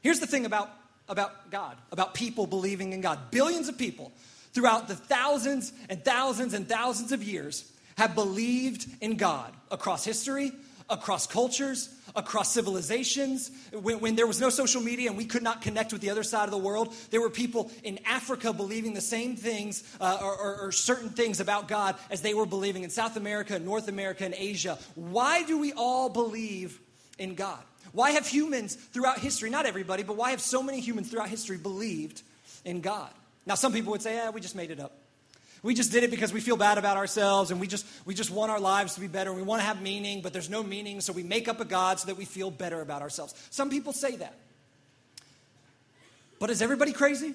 Here's 0.03 0.21
the 0.21 0.27
thing 0.27 0.47
about, 0.47 0.71
about 1.09 1.51
God, 1.51 1.77
about 1.91 2.15
people 2.15 2.47
believing 2.47 2.93
in 2.93 3.01
God. 3.01 3.31
Billions 3.31 3.69
of 3.69 3.79
people 3.79 4.13
throughout 4.53 4.89
the 4.89 4.97
thousands 4.97 5.73
and 5.89 6.05
thousands 6.05 6.55
and 6.55 6.69
thousands 6.69 7.13
of 7.13 7.23
years 7.23 7.71
have 7.97 8.15
believed 8.15 8.87
in 9.01 9.17
God 9.17 9.53
across 9.71 10.05
history, 10.05 10.53
across 10.91 11.27
cultures, 11.27 11.89
across 12.15 12.53
civilizations. 12.53 13.51
When, 13.73 14.01
when, 14.01 14.17
there 14.17 14.27
was 14.27 14.41
no 14.41 14.51
social 14.51 14.83
media 14.83 15.09
and 15.09 15.17
we 15.17 15.25
could 15.25 15.43
not 15.43 15.63
connect 15.63 15.93
with 15.93 16.03
the 16.03 16.11
other 16.11 16.23
side 16.23 16.45
of 16.45 16.51
the 16.51 16.59
world, 16.59 16.95
there 17.11 17.21
were 17.21 17.31
people 17.31 17.71
in 17.83 17.99
Africa 18.05 18.53
believing 18.53 18.95
the 18.95 19.01
same 19.01 19.37
things 19.37 19.85
uh, 20.01 20.19
or, 20.21 20.37
or, 20.37 20.61
or 20.63 20.73
certain 20.73 21.11
things 21.11 21.41
about 21.41 21.69
God 21.69 21.97
as 22.11 22.23
they 22.23 22.35
were 22.35 22.47
believing 22.47 22.83
in 22.83 22.91
South 22.91 23.17
America, 23.17 23.59
North 23.59 23.89
America, 23.89 24.25
and 24.25 24.35
Asia. 24.37 24.79
Why 24.95 25.45
do 25.45 25.59
we 25.59 25.73
all 25.73 26.09
believe 26.09 26.79
in 27.19 27.35
God? 27.35 27.63
Why 27.93 28.13
have 28.13 28.27
humans 28.27 28.75
throughout 28.75 29.19
history, 29.19 29.51
not 29.51 29.67
everybody, 29.67 30.03
but 30.03 30.17
why 30.17 30.31
have 30.31 30.41
so 30.41 30.63
many 30.63 30.81
humans 30.81 31.11
throughout 31.11 31.29
history 31.29 31.59
believed 31.59 32.23
in 32.65 32.81
God? 32.81 33.11
Now, 33.45 33.55
some 33.55 33.73
people 33.73 33.93
would 33.93 34.03
say, 34.03 34.15
yeah, 34.15 34.31
we 34.31 34.41
just 34.41 34.57
made 34.57 34.71
it 34.71 34.81
up. 34.81 34.93
We 35.63 35.75
just 35.75 35.93
did 35.93 36.03
it 36.03 36.11
because 36.11 36.33
we 36.33 36.41
feel 36.41 36.57
bad 36.57 36.79
about 36.79 36.97
ourselves 36.97 37.53
and 37.53 37.61
we 37.61 37.69
just, 37.69 37.87
we 38.05 38.15
just 38.15 38.31
want 38.31 38.51
our 38.51 38.59
lives 38.59 38.95
to 38.95 39.01
be 39.01 39.07
better. 39.07 39.33
We 39.33 39.43
want 39.43 39.61
to 39.61 39.67
have 39.67 39.81
meaning, 39.81 40.21
but 40.21 40.33
there's 40.33 40.51
no 40.51 40.63
meaning, 40.63 41.01
so 41.01 41.13
we 41.13 41.23
make 41.23 41.47
up 41.47 41.61
a 41.61 41.65
God 41.65 42.01
so 42.01 42.07
that 42.07 42.17
we 42.17 42.25
feel 42.25 42.51
better 42.51 42.81
about 42.81 43.01
ourselves. 43.01 43.35
Some 43.51 43.71
people 43.71 43.93
say 43.93 44.17
that. 44.17 44.35
But 46.41 46.51
is 46.51 46.63
everybody 46.63 46.93
crazy? 46.93 47.35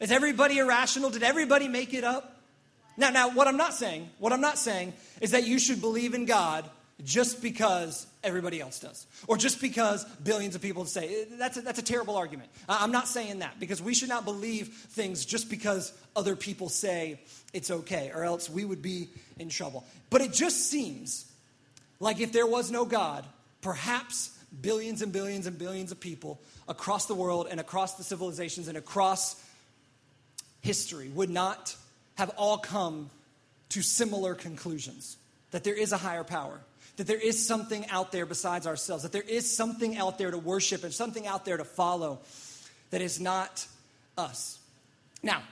Is 0.00 0.10
everybody 0.10 0.58
irrational? 0.58 1.10
Did 1.10 1.22
everybody 1.22 1.68
make 1.68 1.92
it 1.92 2.04
up? 2.04 2.36
Now, 2.96 3.10
now, 3.10 3.28
what 3.28 3.46
I'm 3.46 3.58
not 3.58 3.74
saying, 3.74 4.08
what 4.18 4.32
I'm 4.32 4.40
not 4.40 4.56
saying 4.56 4.94
is 5.20 5.32
that 5.32 5.46
you 5.46 5.58
should 5.58 5.82
believe 5.82 6.14
in 6.14 6.24
God 6.24 6.64
just 7.04 7.42
because 7.42 8.06
everybody 8.24 8.60
else 8.60 8.80
does, 8.80 9.06
or 9.28 9.36
just 9.36 9.60
because 9.60 10.04
billions 10.24 10.54
of 10.54 10.62
people 10.62 10.84
say. 10.86 11.22
Eh, 11.22 11.24
that's 11.38 11.56
a, 11.58 11.60
that's 11.60 11.78
a 11.78 11.82
terrible 11.82 12.16
argument. 12.16 12.48
I'm 12.68 12.92
not 12.92 13.06
saying 13.06 13.40
that 13.40 13.60
because 13.60 13.82
we 13.82 13.94
should 13.94 14.08
not 14.08 14.24
believe 14.24 14.68
things 14.68 15.26
just 15.26 15.50
because 15.50 15.92
other 16.14 16.36
people 16.36 16.68
say 16.68 17.20
it's 17.52 17.70
okay, 17.70 18.10
or 18.14 18.24
else 18.24 18.48
we 18.48 18.64
would 18.64 18.80
be 18.80 19.10
in 19.38 19.50
trouble. 19.50 19.84
But 20.08 20.22
it 20.22 20.32
just 20.32 20.70
seems 20.70 21.30
like 22.00 22.20
if 22.20 22.32
there 22.32 22.46
was 22.46 22.70
no 22.70 22.84
God, 22.84 23.26
perhaps 23.60 24.30
billions 24.62 25.02
and 25.02 25.12
billions 25.12 25.46
and 25.46 25.58
billions 25.58 25.92
of 25.92 26.00
people 26.00 26.40
across 26.68 27.06
the 27.06 27.14
world 27.14 27.48
and 27.50 27.60
across 27.60 27.94
the 27.94 28.04
civilizations 28.04 28.68
and 28.68 28.78
across 28.78 29.42
history 30.60 31.08
would 31.08 31.30
not 31.30 31.76
have 32.16 32.30
all 32.36 32.58
come 32.58 33.10
to 33.68 33.82
similar 33.82 34.34
conclusions 34.34 35.16
that 35.50 35.64
there 35.64 35.74
is 35.74 35.92
a 35.92 35.96
higher 35.96 36.24
power 36.24 36.60
that 36.96 37.06
there 37.06 37.20
is 37.20 37.46
something 37.46 37.86
out 37.88 38.12
there 38.12 38.26
besides 38.26 38.66
ourselves, 38.66 39.02
that 39.02 39.12
there 39.12 39.22
is 39.22 39.54
something 39.54 39.96
out 39.96 40.18
there 40.18 40.30
to 40.30 40.38
worship 40.38 40.84
and 40.84 40.92
something 40.92 41.26
out 41.26 41.44
there 41.44 41.56
to 41.56 41.64
follow 41.64 42.20
that 42.90 43.00
is 43.00 43.20
not 43.20 43.66
us. 44.16 44.58
Now, 45.22 45.42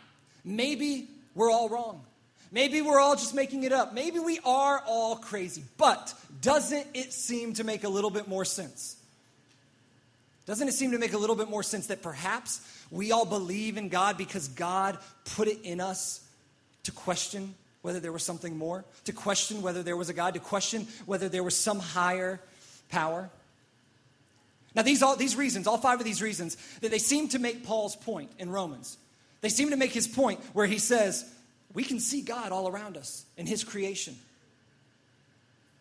maybe 0.44 1.09
we're 1.35 1.50
all 1.50 1.68
wrong. 1.68 2.02
Maybe 2.50 2.80
we're 2.80 3.00
all 3.00 3.16
just 3.16 3.35
making 3.35 3.64
it 3.64 3.72
up. 3.72 3.94
Maybe 3.94 4.20
we 4.20 4.38
are 4.44 4.83
all 4.87 5.16
crazy. 5.16 5.64
But 5.76 6.14
doesn't 6.40 6.87
it 6.94 7.12
seem 7.12 7.54
to 7.54 7.64
make 7.64 7.85
a 7.85 7.88
little 7.88 8.11
bit 8.11 8.28
more 8.28 8.44
sense? 8.44 8.96
Doesn't 10.46 10.68
it 10.68 10.72
seem 10.72 10.92
to 10.92 10.98
make 10.98 11.14
a 11.14 11.18
little 11.18 11.37
bit 11.37 11.48
more 11.48 11.62
sense 11.62 11.88
that 11.88 12.02
perhaps 12.02 12.61
we 12.90 13.12
all 13.12 13.24
believe 13.24 13.76
in 13.76 13.88
God 13.88 14.16
because 14.16 14.48
God 14.48 14.98
put 15.37 15.48
it 15.48 15.59
in 15.62 15.80
us 15.80 16.20
to 16.85 16.92
question 16.92 17.54
whether 17.85 18.01
there 18.01 18.12
was 18.12 18.23
something 18.23 18.57
more, 18.57 18.83
to 19.05 19.12
question 19.12 19.61
whether 19.61 19.83
there 19.83 19.94
was 19.94 20.09
a 20.09 20.14
God, 20.14 20.33
to 20.33 20.40
question 20.40 20.87
whether 21.05 21.29
there 21.29 21.42
was 21.42 21.55
some 21.55 21.79
higher 21.79 22.40
power. 22.88 23.29
Now, 24.75 24.81
these, 24.81 25.03
all, 25.03 25.16
these 25.16 25.37
reasons, 25.37 25.66
all 25.66 25.77
five 25.77 25.99
of 25.99 26.07
these 26.07 26.23
reasons, 26.23 26.57
that 26.81 26.90
they 26.90 26.99
seem 26.99 27.29
to 27.29 27.38
make 27.38 27.62
Paul's 27.62 27.94
point 27.94 28.31
in 28.38 28.49
Romans. 28.49 28.97
They 29.42 29.51
seem 29.51 29.68
to 29.68 29.77
make 29.77 29.92
his 29.92 30.09
point 30.09 30.40
where 30.55 30.64
he 30.64 30.79
says, 30.79 31.31
we 31.75 31.85
can 31.85 32.01
see 32.01 32.23
God 32.23 32.53
all 32.53 32.68
around 32.68 32.97
us 32.97 33.27
in 33.37 33.44
his 33.44 33.62
creation. 33.62 34.16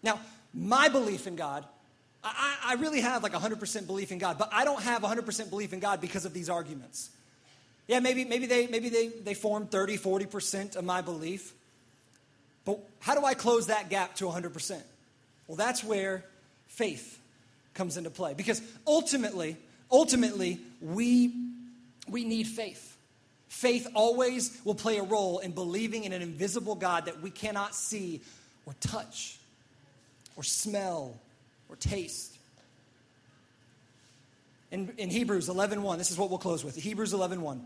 Now, 0.04 0.20
my 0.54 0.90
belief 0.90 1.26
in 1.26 1.38
God, 1.38 1.64
I, 2.22 2.58
I 2.66 2.74
really 2.74 3.00
have 3.00 3.24
like 3.24 3.32
100% 3.32 3.88
belief 3.88 4.12
in 4.12 4.18
God, 4.18 4.38
but 4.38 4.50
I 4.52 4.66
don't 4.66 4.84
have 4.84 5.04
100% 5.04 5.50
belief 5.50 5.72
in 5.72 5.80
God 5.80 6.02
because 6.02 6.26
of 6.26 6.34
these 6.34 6.50
arguments. 6.50 7.12
Yeah, 7.88 8.02
maybe, 8.02 8.26
maybe, 8.26 8.46
they, 8.46 8.68
maybe 8.68 8.90
they, 8.90 9.08
they 9.08 9.36
form 9.36 9.68
30, 9.68 9.98
40% 9.98 10.76
of 10.76 10.84
my 10.84 11.00
belief. 11.00 11.54
But 12.66 12.80
how 13.00 13.16
do 13.16 13.26
I 13.26 13.34
close 13.34 13.68
that 13.68 13.90
gap 13.90 14.16
to 14.16 14.26
100%? 14.26 14.82
Well, 15.48 15.58
that's 15.58 15.84
where 15.84 16.24
faith 16.68 17.20
comes 17.74 17.98
into 17.98 18.10
play. 18.10 18.34
Because 18.34 18.62
ultimately, 18.88 19.58
ultimately, 19.92 20.60
we, 20.82 21.34
we 22.08 22.24
need 22.24 22.48
faith. 22.48 22.98
Faith 23.50 23.88
always 23.94 24.60
will 24.64 24.76
play 24.76 24.98
a 24.98 25.04
role 25.04 25.40
in 25.40 25.52
believing 25.52 26.06
in 26.06 26.14
an 26.14 26.22
invisible 26.22 26.76
God 26.76 27.06
that 27.06 27.22
we 27.22 27.30
cannot 27.30 27.76
see 27.76 28.22
or 28.66 28.74
touch 28.80 29.38
or 30.36 30.44
smell 30.44 31.14
or 31.70 31.76
taste. 31.76 32.36
In, 34.72 34.92
in 34.98 35.10
Hebrews 35.10 35.50
11.1, 35.50 35.98
this 35.98 36.10
is 36.10 36.18
what 36.18 36.30
we'll 36.30 36.40
close 36.40 36.64
with. 36.64 36.76
Hebrews 36.76 37.14
11.1. 37.14 37.60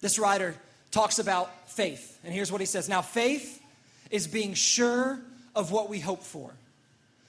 This 0.00 0.18
writer 0.18 0.54
talks 0.90 1.18
about 1.18 1.68
faith. 1.68 2.18
And 2.24 2.32
here's 2.32 2.50
what 2.50 2.60
he 2.60 2.66
says. 2.66 2.88
Now, 2.88 3.02
faith 3.02 3.60
is 4.10 4.26
being 4.26 4.54
sure 4.54 5.20
of 5.54 5.70
what 5.70 5.88
we 5.88 6.00
hope 6.00 6.22
for. 6.22 6.52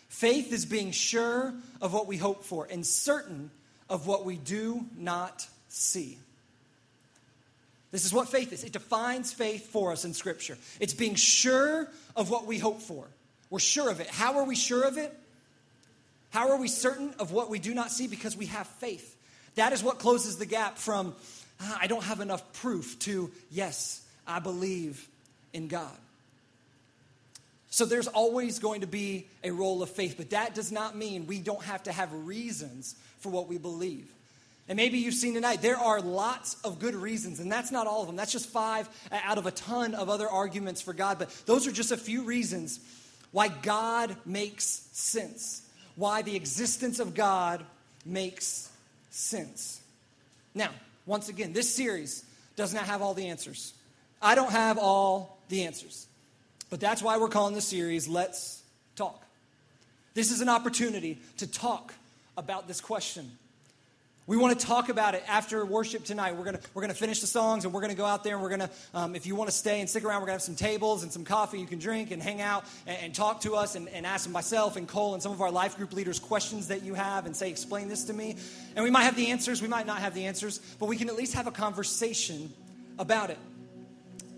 Faith 0.10 0.54
is 0.54 0.66
being 0.66 0.92
sure 0.92 1.54
of 1.82 1.94
what 1.94 2.08
we 2.08 2.18
hope 2.18 2.44
for 2.44 2.68
and 2.72 2.86
certain 2.86 3.52
of 3.90 4.08
what 4.08 4.26
we 4.26 4.38
do 4.38 4.86
not 4.98 5.46
see. 5.68 6.18
This 7.92 8.06
is 8.06 8.14
what 8.14 8.30
faith 8.30 8.52
is. 8.52 8.64
It 8.64 8.74
defines 8.74 9.32
faith 9.32 9.72
for 9.72 9.92
us 9.92 10.06
in 10.06 10.14
Scripture. 10.14 10.58
It's 10.80 10.94
being 10.94 11.16
sure 11.16 11.90
of 12.16 12.30
what 12.30 12.46
we 12.46 12.58
hope 12.58 12.82
for. 12.82 13.06
We're 13.50 13.60
sure 13.60 13.90
of 13.90 14.00
it. 14.00 14.08
How 14.08 14.38
are 14.40 14.44
we 14.44 14.56
sure 14.56 14.84
of 14.84 14.98
it? 14.98 15.14
How 16.32 16.52
are 16.52 16.58
we 16.58 16.68
certain 16.68 17.14
of 17.20 17.32
what 17.32 17.50
we 17.50 17.60
do 17.60 17.74
not 17.74 17.92
see? 17.92 18.08
Because 18.08 18.36
we 18.36 18.48
have 18.48 18.68
faith. 18.68 19.16
That 19.56 19.72
is 19.72 19.82
what 19.82 20.00
closes 20.00 20.38
the 20.38 20.46
gap 20.46 20.78
from, 20.78 21.16
ah, 21.62 21.78
I 21.82 21.88
don't 21.88 22.04
have 22.04 22.20
enough 22.20 22.54
proof, 22.54 23.00
to, 23.00 23.32
yes, 23.52 24.06
I 24.28 24.40
believe 24.40 25.08
in 25.54 25.70
God. 25.70 25.96
So 27.76 27.84
there's 27.84 28.08
always 28.08 28.60
going 28.60 28.80
to 28.82 28.88
be 28.88 29.28
a 29.44 29.52
role 29.52 29.84
of 29.84 29.90
faith, 29.90 30.16
but 30.16 30.30
that 30.30 30.56
does 30.56 30.72
not 30.72 30.96
mean 30.96 31.28
we 31.28 31.40
don't 31.40 31.62
have 31.66 31.84
to 31.84 31.92
have 31.92 32.10
reasons 32.26 32.96
for 33.20 33.28
what 33.28 33.50
we 33.50 33.58
believe. 33.58 34.08
And 34.70 34.78
maybe 34.78 35.00
you've 35.00 35.14
seen 35.14 35.34
tonight, 35.34 35.62
there 35.62 35.76
are 35.76 36.00
lots 36.00 36.56
of 36.64 36.80
good 36.80 36.96
reasons, 36.96 37.42
and 37.42 37.52
that's 37.52 37.74
not 37.74 37.86
all 37.86 38.00
of 38.00 38.08
them. 38.08 38.16
That's 38.16 38.32
just 38.32 38.48
five 38.48 38.88
out 39.12 39.38
of 39.38 39.46
a 39.46 39.52
ton 39.52 39.94
of 39.94 40.08
other 40.10 40.30
arguments 40.30 40.80
for 40.80 40.94
God, 40.94 41.20
but 41.20 41.30
those 41.46 41.68
are 41.68 41.72
just 41.74 41.92
a 41.92 41.98
few 41.98 42.24
reasons 42.24 42.80
why 43.34 43.50
God 43.50 44.16
makes 44.26 44.64
sense, 44.94 45.62
why 45.98 46.22
the 46.22 46.38
existence 46.38 47.02
of 47.02 47.14
God 47.14 47.62
makes 48.06 48.72
sense. 49.10 49.82
Now, 50.54 50.70
once 51.06 51.28
again, 51.28 51.52
this 51.52 51.76
series 51.76 52.24
does 52.56 52.74
not 52.74 52.86
have 52.86 53.02
all 53.02 53.16
the 53.16 53.28
answers. 53.28 53.74
I 54.22 54.36
don't 54.36 54.54
have 54.54 54.78
all 54.78 55.42
the 55.50 55.66
answers. 55.66 56.08
But 56.70 56.80
that's 56.80 57.02
why 57.02 57.18
we're 57.18 57.30
calling 57.30 57.54
the 57.54 57.62
series 57.62 58.08
Let's 58.08 58.62
Talk. 58.96 59.22
This 60.14 60.32
is 60.32 60.42
an 60.42 60.50
opportunity 60.50 61.20
to 61.38 61.48
talk 61.48 61.94
about 62.38 62.68
this 62.68 62.82
question. 62.82 63.32
We 64.28 64.38
want 64.38 64.60
to 64.60 64.66
talk 64.66 64.90
about 64.90 65.14
it 65.14 65.24
after 65.28 65.64
worship 65.64 66.04
tonight. 66.04 66.36
We're 66.36 66.46
going 66.46 66.58
to, 66.58 66.62
we're 66.74 66.82
going 66.82 66.94
to 66.94 66.98
finish 66.98 67.22
the 67.22 67.28
songs 67.28 67.64
and 67.64 67.72
we're 67.72 67.82
going 67.82 67.92
to 67.92 67.98
go 67.98 68.06
out 68.06 68.24
there 68.24 68.34
and 68.34 68.42
we're 68.42 68.50
going 68.50 68.62
to, 68.62 68.70
um, 68.96 69.16
if 69.16 69.28
you 69.28 69.36
want 69.36 69.52
to 69.52 69.56
stay 69.56 69.82
and 69.82 69.88
stick 69.88 70.04
around, 70.04 70.22
we're 70.22 70.28
going 70.28 70.40
to 70.40 70.42
have 70.46 70.56
some 70.56 70.56
tables 70.56 71.04
and 71.04 71.12
some 71.12 71.24
coffee 71.24 71.60
you 71.60 71.68
can 71.68 71.78
drink 71.78 72.10
and 72.10 72.24
hang 72.24 72.42
out 72.42 72.66
and, 72.88 72.98
and 73.04 73.14
talk 73.14 73.42
to 73.42 73.54
us 73.54 73.76
and, 73.76 73.88
and 73.90 74.04
ask 74.04 74.28
myself 74.28 74.78
and 74.78 74.88
Cole 74.88 75.14
and 75.14 75.22
some 75.22 75.32
of 75.32 75.42
our 75.42 75.52
life 75.52 75.78
group 75.78 75.94
leaders 75.94 76.18
questions 76.18 76.70
that 76.70 76.82
you 76.82 76.96
have 76.96 77.28
and 77.28 77.36
say, 77.36 77.52
explain 77.52 77.88
this 77.88 78.06
to 78.06 78.14
me. 78.14 78.36
And 78.76 78.84
we 78.84 78.90
might 78.90 79.04
have 79.04 79.16
the 79.16 79.30
answers, 79.30 79.62
we 79.62 79.68
might 79.68 79.86
not 79.86 80.00
have 80.00 80.16
the 80.16 80.26
answers, 80.26 80.60
but 80.80 80.88
we 80.88 80.98
can 80.98 81.08
at 81.08 81.16
least 81.16 81.34
have 81.34 81.46
a 81.46 81.52
conversation 81.52 82.52
about 82.98 83.30
it. 83.30 83.38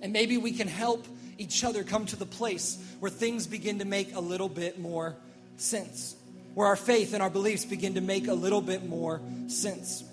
And 0.02 0.12
maybe 0.12 0.38
we 0.38 0.52
can 0.52 0.68
help 0.68 1.08
each 1.38 1.64
other 1.64 1.84
come 1.84 2.06
to 2.08 2.16
the 2.16 2.26
place 2.26 2.78
where 3.00 3.12
things 3.12 3.48
begin 3.48 3.80
to 3.80 3.86
make 3.86 4.16
a 4.16 4.20
little 4.20 4.50
bit 4.50 4.80
more 4.80 5.16
sense, 5.58 6.16
where 6.54 6.68
our 6.68 6.76
faith 6.76 7.14
and 7.14 7.22
our 7.22 7.30
beliefs 7.30 7.66
begin 7.66 7.96
to 7.96 8.02
make 8.02 8.28
a 8.28 8.34
little 8.34 8.62
bit 8.62 8.88
more 8.88 9.22
sense. 9.48 10.04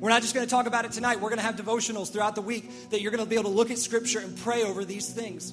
We're 0.00 0.10
not 0.10 0.22
just 0.22 0.32
going 0.34 0.46
to 0.46 0.50
talk 0.50 0.66
about 0.66 0.84
it 0.84 0.92
tonight. 0.92 1.20
We're 1.20 1.30
going 1.30 1.40
to 1.40 1.44
have 1.44 1.56
devotionals 1.56 2.12
throughout 2.12 2.36
the 2.36 2.42
week 2.42 2.90
that 2.90 3.00
you're 3.00 3.10
going 3.10 3.24
to 3.24 3.28
be 3.28 3.34
able 3.34 3.50
to 3.50 3.56
look 3.56 3.72
at 3.72 3.78
Scripture 3.78 4.20
and 4.20 4.36
pray 4.38 4.62
over 4.62 4.84
these 4.84 5.08
things. 5.08 5.52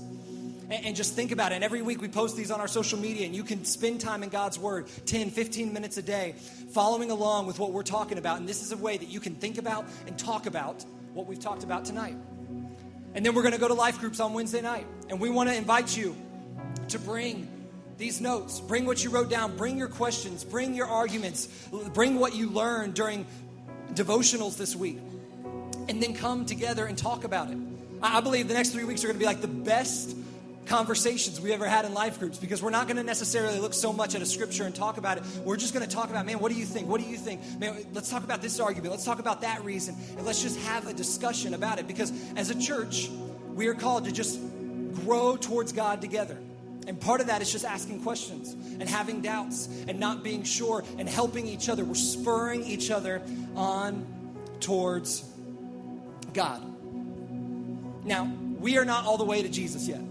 And, 0.69 0.95
just 0.95 1.13
think 1.13 1.31
about 1.31 1.51
it. 1.51 1.55
And 1.55 1.63
every 1.63 1.83
week 1.83 2.01
we 2.01 2.07
post 2.07 2.35
these 2.35 2.49
on 2.49 2.59
our 2.59 2.67
social 2.67 2.97
media, 2.97 3.25
and 3.25 3.35
you 3.35 3.43
can 3.43 3.65
spend 3.65 4.01
time 4.01 4.23
in 4.23 4.29
God's 4.29 4.57
Word 4.57 4.87
10, 5.05 5.29
15 5.29 5.73
minutes 5.73 5.97
a 5.97 6.01
day, 6.01 6.33
following 6.71 7.11
along 7.11 7.45
with 7.45 7.59
what 7.59 7.71
we're 7.71 7.83
talking 7.83 8.17
about. 8.17 8.39
And 8.39 8.49
this 8.49 8.63
is 8.63 8.71
a 8.71 8.77
way 8.77 8.97
that 8.97 9.07
you 9.07 9.19
can 9.19 9.35
think 9.35 9.59
about 9.59 9.85
and 10.07 10.17
talk 10.17 10.47
about 10.47 10.83
what 11.13 11.27
we've 11.27 11.39
talked 11.39 11.63
about 11.63 11.85
tonight. 11.85 12.15
And 13.15 13.25
then 13.25 13.33
we're 13.33 13.41
going 13.41 13.53
to 13.53 13.59
go 13.59 13.69
to 13.69 13.73
life 13.73 13.99
groups 13.99 14.19
on 14.19 14.33
Wednesday 14.33 14.61
night. 14.61 14.85
And 15.09 15.19
we 15.19 15.29
want 15.29 15.49
to 15.49 15.55
invite 15.55 15.95
you 15.95 16.15
to 16.89 16.99
bring 16.99 17.49
these 17.97 18.19
notes. 18.19 18.59
Bring 18.59 18.85
what 18.85 19.03
you 19.03 19.09
wrote 19.09 19.29
down. 19.29 19.55
Bring 19.55 19.77
your 19.77 19.87
questions. 19.87 20.43
Bring 20.43 20.75
your 20.75 20.87
arguments. 20.87 21.47
Bring 21.93 22.19
what 22.19 22.35
you 22.35 22.49
learned 22.49 22.93
during 22.93 23.25
devotionals 23.93 24.57
this 24.57 24.75
week. 24.75 24.99
And 25.87 26.03
then 26.03 26.13
come 26.13 26.45
together 26.45 26.85
and 26.85 26.97
talk 26.97 27.23
about 27.23 27.49
it. 27.49 27.57
I 28.03 28.19
believe 28.19 28.49
the 28.49 28.53
next 28.53 28.69
three 28.71 28.83
weeks 28.83 29.03
are 29.03 29.07
going 29.07 29.15
to 29.15 29.19
be 29.19 29.25
like 29.25 29.41
the 29.41 29.47
best 29.47 30.15
conversations 30.65 31.39
we 31.39 31.53
ever 31.53 31.67
had 31.67 31.85
in 31.85 31.93
life 31.93 32.19
groups 32.19 32.37
because 32.37 32.61
we're 32.61 32.71
not 32.71 32.87
going 32.87 32.97
to 32.97 33.03
necessarily 33.03 33.59
look 33.59 33.73
so 33.73 33.93
much 33.93 34.15
at 34.15 34.21
a 34.21 34.25
scripture 34.25 34.63
and 34.63 34.73
talk 34.73 34.97
about 34.97 35.17
it. 35.17 35.23
We're 35.43 35.57
just 35.57 35.73
going 35.73 35.87
to 35.87 35.93
talk 35.93 36.09
about, 36.09 36.25
man, 36.25 36.39
what 36.39 36.51
do 36.51 36.57
you 36.57 36.65
think? 36.65 36.87
What 36.87 37.01
do 37.01 37.07
you 37.07 37.17
think? 37.17 37.41
Man, 37.59 37.85
let's 37.93 38.09
talk 38.09 38.23
about 38.23 38.41
this 38.41 38.59
argument. 38.59 38.91
Let's 38.91 39.05
talk 39.05 39.19
about 39.19 39.41
that 39.41 39.63
reason. 39.63 39.95
And 40.17 40.25
let's 40.25 40.41
just 40.41 40.59
have 40.61 40.87
a 40.87 40.93
discussion 40.93 41.53
about 41.53 41.79
it 41.79 41.87
because 41.87 42.11
as 42.35 42.49
a 42.49 42.59
church, 42.59 43.09
we 43.53 43.67
are 43.67 43.75
called 43.75 44.05
to 44.05 44.11
just 44.11 44.39
grow 45.05 45.37
towards 45.37 45.71
God 45.71 46.01
together. 46.01 46.37
And 46.87 46.99
part 46.99 47.21
of 47.21 47.27
that 47.27 47.41
is 47.41 47.51
just 47.51 47.65
asking 47.65 48.03
questions 48.03 48.53
and 48.53 48.87
having 48.87 49.21
doubts 49.21 49.67
and 49.87 49.99
not 49.99 50.23
being 50.23 50.43
sure 50.43 50.83
and 50.97 51.09
helping 51.09 51.47
each 51.47 51.69
other. 51.69 51.83
We're 51.83 51.95
spurring 51.95 52.63
each 52.63 52.91
other 52.91 53.21
on 53.55 54.05
towards 54.59 55.23
God. 56.33 56.61
Now, 58.05 58.31
we 58.59 58.77
are 58.77 58.85
not 58.85 59.05
all 59.05 59.17
the 59.17 59.25
way 59.25 59.41
to 59.41 59.49
Jesus 59.49 59.87
yet. 59.87 60.01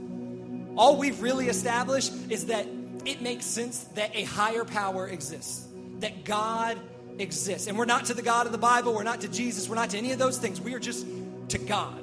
All 0.77 0.97
we've 0.97 1.21
really 1.23 1.49
established 1.49 2.13
is 2.31 2.47
that 2.47 2.67
it 3.05 3.21
makes 3.21 3.47
sense 3.47 3.85
that 3.95 4.15
a 4.15 4.25
higher 4.25 4.65
power 4.65 5.07
exists, 5.07 5.67
that 6.01 6.25
God 6.25 6.79
exists. 7.19 7.69
And 7.69 7.79
we're 7.79 7.85
not 7.85 8.07
to 8.07 8.15
the 8.15 8.23
God 8.23 8.47
of 8.47 8.53
the 8.53 8.59
Bible, 8.59 8.95
we're 8.95 9.03
not 9.03 9.21
to 9.21 9.29
Jesus, 9.29 9.69
we're 9.69 9.77
not 9.77 9.91
to 9.91 9.99
any 9.99 10.13
of 10.13 10.19
those 10.19 10.39
things. 10.39 10.61
We 10.61 10.75
are 10.75 10.81
just 10.81 11.07
to 11.49 11.59
God. 11.59 12.03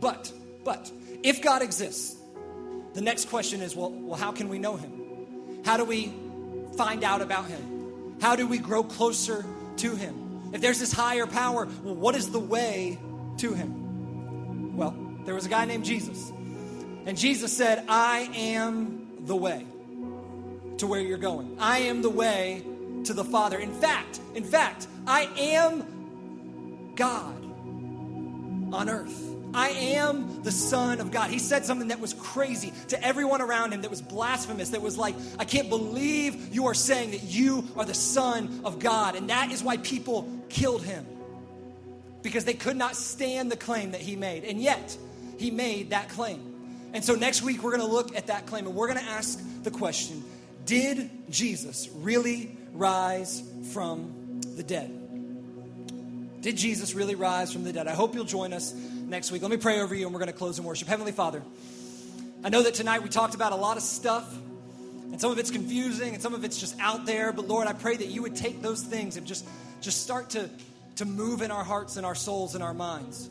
But, 0.00 0.32
but, 0.64 0.90
if 1.22 1.40
God 1.40 1.62
exists, 1.62 2.16
the 2.94 3.00
next 3.00 3.28
question 3.28 3.62
is 3.62 3.76
well, 3.76 3.90
well, 3.90 4.18
how 4.18 4.32
can 4.32 4.48
we 4.48 4.58
know 4.58 4.76
him? 4.76 5.62
How 5.64 5.76
do 5.76 5.84
we 5.84 6.12
find 6.76 7.04
out 7.04 7.22
about 7.22 7.46
him? 7.46 8.16
How 8.20 8.36
do 8.36 8.46
we 8.46 8.58
grow 8.58 8.82
closer 8.82 9.44
to 9.78 9.96
him? 9.96 10.50
If 10.52 10.60
there's 10.60 10.78
this 10.78 10.92
higher 10.92 11.26
power, 11.26 11.66
well, 11.82 11.94
what 11.94 12.14
is 12.14 12.30
the 12.30 12.40
way 12.40 12.98
to 13.38 13.54
him? 13.54 14.76
Well, 14.76 14.94
there 15.24 15.34
was 15.34 15.46
a 15.46 15.48
guy 15.48 15.64
named 15.64 15.84
Jesus. 15.84 16.32
And 17.04 17.18
Jesus 17.18 17.56
said, 17.56 17.84
I 17.88 18.30
am 18.34 19.08
the 19.20 19.36
way 19.36 19.66
to 20.78 20.86
where 20.86 21.00
you're 21.00 21.18
going. 21.18 21.56
I 21.58 21.80
am 21.80 22.02
the 22.02 22.10
way 22.10 22.64
to 23.04 23.12
the 23.12 23.24
Father. 23.24 23.58
In 23.58 23.72
fact, 23.72 24.20
in 24.34 24.44
fact, 24.44 24.86
I 25.06 25.28
am 25.36 26.92
God 26.94 27.42
on 28.72 28.88
earth. 28.88 29.28
I 29.54 29.68
am 29.68 30.42
the 30.42 30.52
Son 30.52 31.00
of 31.00 31.10
God. 31.10 31.28
He 31.28 31.38
said 31.38 31.66
something 31.66 31.88
that 31.88 32.00
was 32.00 32.14
crazy 32.14 32.72
to 32.88 33.04
everyone 33.04 33.42
around 33.42 33.72
him, 33.72 33.82
that 33.82 33.90
was 33.90 34.00
blasphemous, 34.00 34.70
that 34.70 34.80
was 34.80 34.96
like, 34.96 35.14
I 35.38 35.44
can't 35.44 35.68
believe 35.68 36.54
you 36.54 36.68
are 36.68 36.74
saying 36.74 37.10
that 37.10 37.22
you 37.22 37.68
are 37.76 37.84
the 37.84 37.92
Son 37.92 38.62
of 38.64 38.78
God. 38.78 39.14
And 39.14 39.28
that 39.28 39.52
is 39.52 39.62
why 39.62 39.76
people 39.76 40.26
killed 40.48 40.82
him, 40.82 41.06
because 42.22 42.46
they 42.46 42.54
could 42.54 42.76
not 42.76 42.96
stand 42.96 43.52
the 43.52 43.56
claim 43.56 43.90
that 43.90 44.00
he 44.00 44.16
made. 44.16 44.44
And 44.44 44.58
yet, 44.60 44.96
he 45.36 45.50
made 45.50 45.90
that 45.90 46.08
claim. 46.08 46.51
And 46.92 47.04
so 47.04 47.14
next 47.14 47.42
week, 47.42 47.62
we're 47.62 47.76
going 47.76 47.86
to 47.88 47.92
look 47.92 48.16
at 48.16 48.26
that 48.26 48.46
claim 48.46 48.66
and 48.66 48.74
we're 48.74 48.88
going 48.88 48.98
to 48.98 49.10
ask 49.10 49.40
the 49.62 49.70
question 49.70 50.22
Did 50.66 51.10
Jesus 51.30 51.88
really 51.94 52.56
rise 52.72 53.42
from 53.72 54.40
the 54.56 54.62
dead? 54.62 54.98
Did 56.42 56.56
Jesus 56.56 56.94
really 56.94 57.14
rise 57.14 57.52
from 57.52 57.64
the 57.64 57.72
dead? 57.72 57.86
I 57.86 57.94
hope 57.94 58.14
you'll 58.14 58.24
join 58.24 58.52
us 58.52 58.74
next 58.74 59.30
week. 59.30 59.42
Let 59.42 59.50
me 59.50 59.56
pray 59.56 59.80
over 59.80 59.94
you 59.94 60.06
and 60.06 60.12
we're 60.12 60.18
going 60.18 60.32
to 60.32 60.36
close 60.36 60.58
in 60.58 60.64
worship. 60.64 60.88
Heavenly 60.88 61.12
Father, 61.12 61.40
I 62.42 62.48
know 62.48 62.62
that 62.62 62.74
tonight 62.74 63.02
we 63.02 63.08
talked 63.08 63.36
about 63.36 63.52
a 63.52 63.56
lot 63.56 63.76
of 63.76 63.84
stuff 63.84 64.36
and 65.12 65.20
some 65.20 65.30
of 65.30 65.38
it's 65.38 65.52
confusing 65.52 66.14
and 66.14 66.22
some 66.22 66.34
of 66.34 66.42
it's 66.42 66.58
just 66.58 66.74
out 66.80 67.06
there, 67.06 67.32
but 67.32 67.46
Lord, 67.46 67.68
I 67.68 67.74
pray 67.74 67.96
that 67.96 68.08
you 68.08 68.22
would 68.22 68.34
take 68.34 68.60
those 68.60 68.82
things 68.82 69.16
and 69.16 69.26
just, 69.26 69.46
just 69.80 70.02
start 70.02 70.30
to, 70.30 70.50
to 70.96 71.04
move 71.04 71.42
in 71.42 71.52
our 71.52 71.62
hearts 71.62 71.96
and 71.96 72.04
our 72.04 72.14
souls 72.14 72.54
and 72.54 72.64
our 72.64 72.74
minds. 72.74 73.28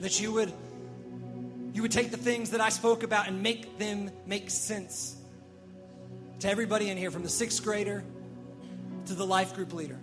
That 0.00 0.20
you 0.20 0.32
would 0.34 0.52
you 1.72 1.82
would 1.82 1.92
take 1.92 2.10
the 2.10 2.16
things 2.16 2.50
that 2.50 2.60
I 2.60 2.68
spoke 2.68 3.02
about 3.02 3.28
and 3.28 3.42
make 3.42 3.78
them 3.78 4.10
make 4.26 4.50
sense 4.50 5.16
to 6.40 6.48
everybody 6.48 6.90
in 6.90 6.96
here, 6.96 7.10
from 7.10 7.22
the 7.22 7.28
sixth 7.28 7.62
grader 7.62 8.04
to 9.06 9.14
the 9.14 9.26
life 9.26 9.54
group 9.54 9.72
leader. 9.72 9.98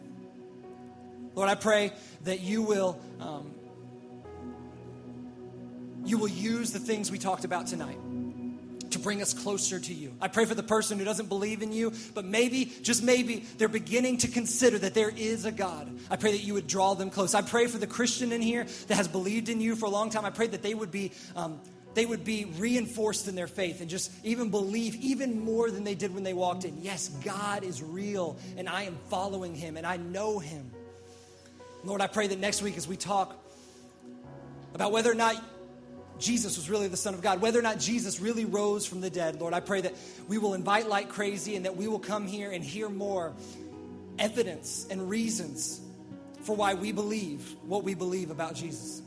Lord, 1.36 1.50
I 1.50 1.56
pray 1.56 1.92
that 2.24 2.40
you 2.40 2.62
will. 2.62 3.00
Um, 3.20 3.56
you 6.06 6.18
will 6.18 6.30
use 6.30 6.72
the 6.72 6.80
things 6.80 7.12
we 7.12 7.20
talked 7.20 7.44
about 7.44 7.68
tonight 7.68 8.00
bring 9.00 9.22
us 9.22 9.34
closer 9.34 9.80
to 9.80 9.94
you. 9.94 10.14
I 10.22 10.28
pray 10.28 10.46
for 10.46 10.56
the 10.56 10.64
person 10.64 11.00
who 11.00 11.06
doesn't 11.06 11.30
believe 11.30 11.62
in 11.62 11.72
you, 11.72 11.94
but 12.14 12.26
maybe, 12.26 12.66
just 12.84 13.04
maybe, 13.04 13.46
they're 13.58 13.68
beginning 13.68 14.18
to 14.20 14.28
consider 14.28 14.78
that 14.80 14.94
there 14.94 15.10
is 15.10 15.46
a 15.46 15.52
God. 15.52 15.90
I 16.10 16.18
pray 16.18 16.32
that 16.34 16.44
you 16.44 16.54
would 16.54 16.68
draw 16.68 16.94
them 16.94 17.10
close. 17.10 17.34
I 17.34 17.42
pray 17.42 17.68
for 17.68 17.78
the 17.78 17.88
Christian 17.88 18.32
in 18.32 18.42
here 18.42 18.66
that 18.88 18.96
has 18.96 19.08
believed 19.08 19.50
in 19.50 19.62
you 19.62 19.76
for 19.76 19.86
a 19.86 19.90
long 19.90 20.10
time. 20.10 20.26
I 20.26 20.30
pray 20.30 20.48
that 20.48 20.62
they 20.62 20.74
would 20.74 20.92
be. 20.92 21.12
Um, 21.36 21.60
they 21.96 22.06
would 22.06 22.24
be 22.24 22.46
reinforced 22.46 23.28
in 23.28 23.36
their 23.36 23.48
faith 23.48 23.82
and 23.82 23.90
just 23.90 24.12
even 24.24 24.52
believe 24.52 24.96
even 24.98 25.44
more 25.44 25.72
than 25.72 25.84
they 25.84 25.96
did 25.96 26.14
when 26.14 26.24
they 26.24 26.36
walked 26.36 26.64
in. 26.64 26.78
Yes, 26.82 27.10
God 27.26 27.64
is 27.64 27.82
real 27.82 28.38
and 28.58 28.70
I 28.70 28.84
am 28.84 28.96
following 29.10 29.56
him 29.56 29.76
and 29.76 29.88
I 29.88 29.98
know 29.98 30.38
him. 30.38 30.72
Lord, 31.84 32.00
I 32.00 32.08
pray 32.08 32.28
that 32.28 32.40
next 32.40 32.62
week 32.62 32.78
as 32.78 32.88
we 32.88 32.96
talk 32.96 33.36
about 34.74 34.92
whether 34.92 35.12
or 35.12 35.16
not 35.16 35.44
Jesus 36.20 36.58
was 36.58 36.70
really 36.70 36.88
the 36.88 36.98
Son 36.98 37.14
of 37.14 37.22
God, 37.22 37.42
whether 37.42 37.60
or 37.60 37.62
not 37.62 37.80
Jesus 37.80 38.20
really 38.20 38.46
rose 38.46 38.86
from 38.86 39.02
the 39.02 39.10
dead, 39.10 39.40
Lord, 39.40 39.54
I 39.54 39.60
pray 39.60 39.82
that 39.82 39.96
we 40.28 40.38
will 40.38 40.54
invite 40.54 40.88
like 40.88 41.10
crazy 41.10 41.56
and 41.56 41.66
that 41.66 41.76
we 41.76 41.88
will 41.88 42.00
come 42.00 42.28
here 42.28 42.52
and 42.52 42.64
hear 42.64 42.90
more 42.90 43.34
evidence 44.18 44.86
and 44.90 45.10
reasons 45.10 45.82
for 46.42 46.56
why 46.56 46.74
we 46.74 46.92
believe 46.92 47.56
what 47.64 47.84
we 47.84 47.94
believe 47.94 48.32
about 48.32 48.56
Jesus. 48.56 49.02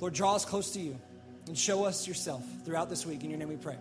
Lord, 0.00 0.14
draw 0.14 0.34
us 0.34 0.44
close 0.44 0.72
to 0.72 0.80
you 0.80 0.98
and 1.46 1.58
show 1.58 1.84
us 1.84 2.06
yourself 2.06 2.44
throughout 2.64 2.88
this 2.88 3.04
week. 3.04 3.24
In 3.24 3.30
your 3.30 3.38
name 3.38 3.48
we 3.48 3.56
pray. 3.56 3.76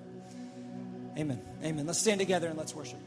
Amen. 1.17 1.41
Amen. 1.63 1.85
Let's 1.85 1.99
stand 1.99 2.19
together 2.19 2.47
and 2.47 2.57
let's 2.57 2.75
worship. 2.75 2.99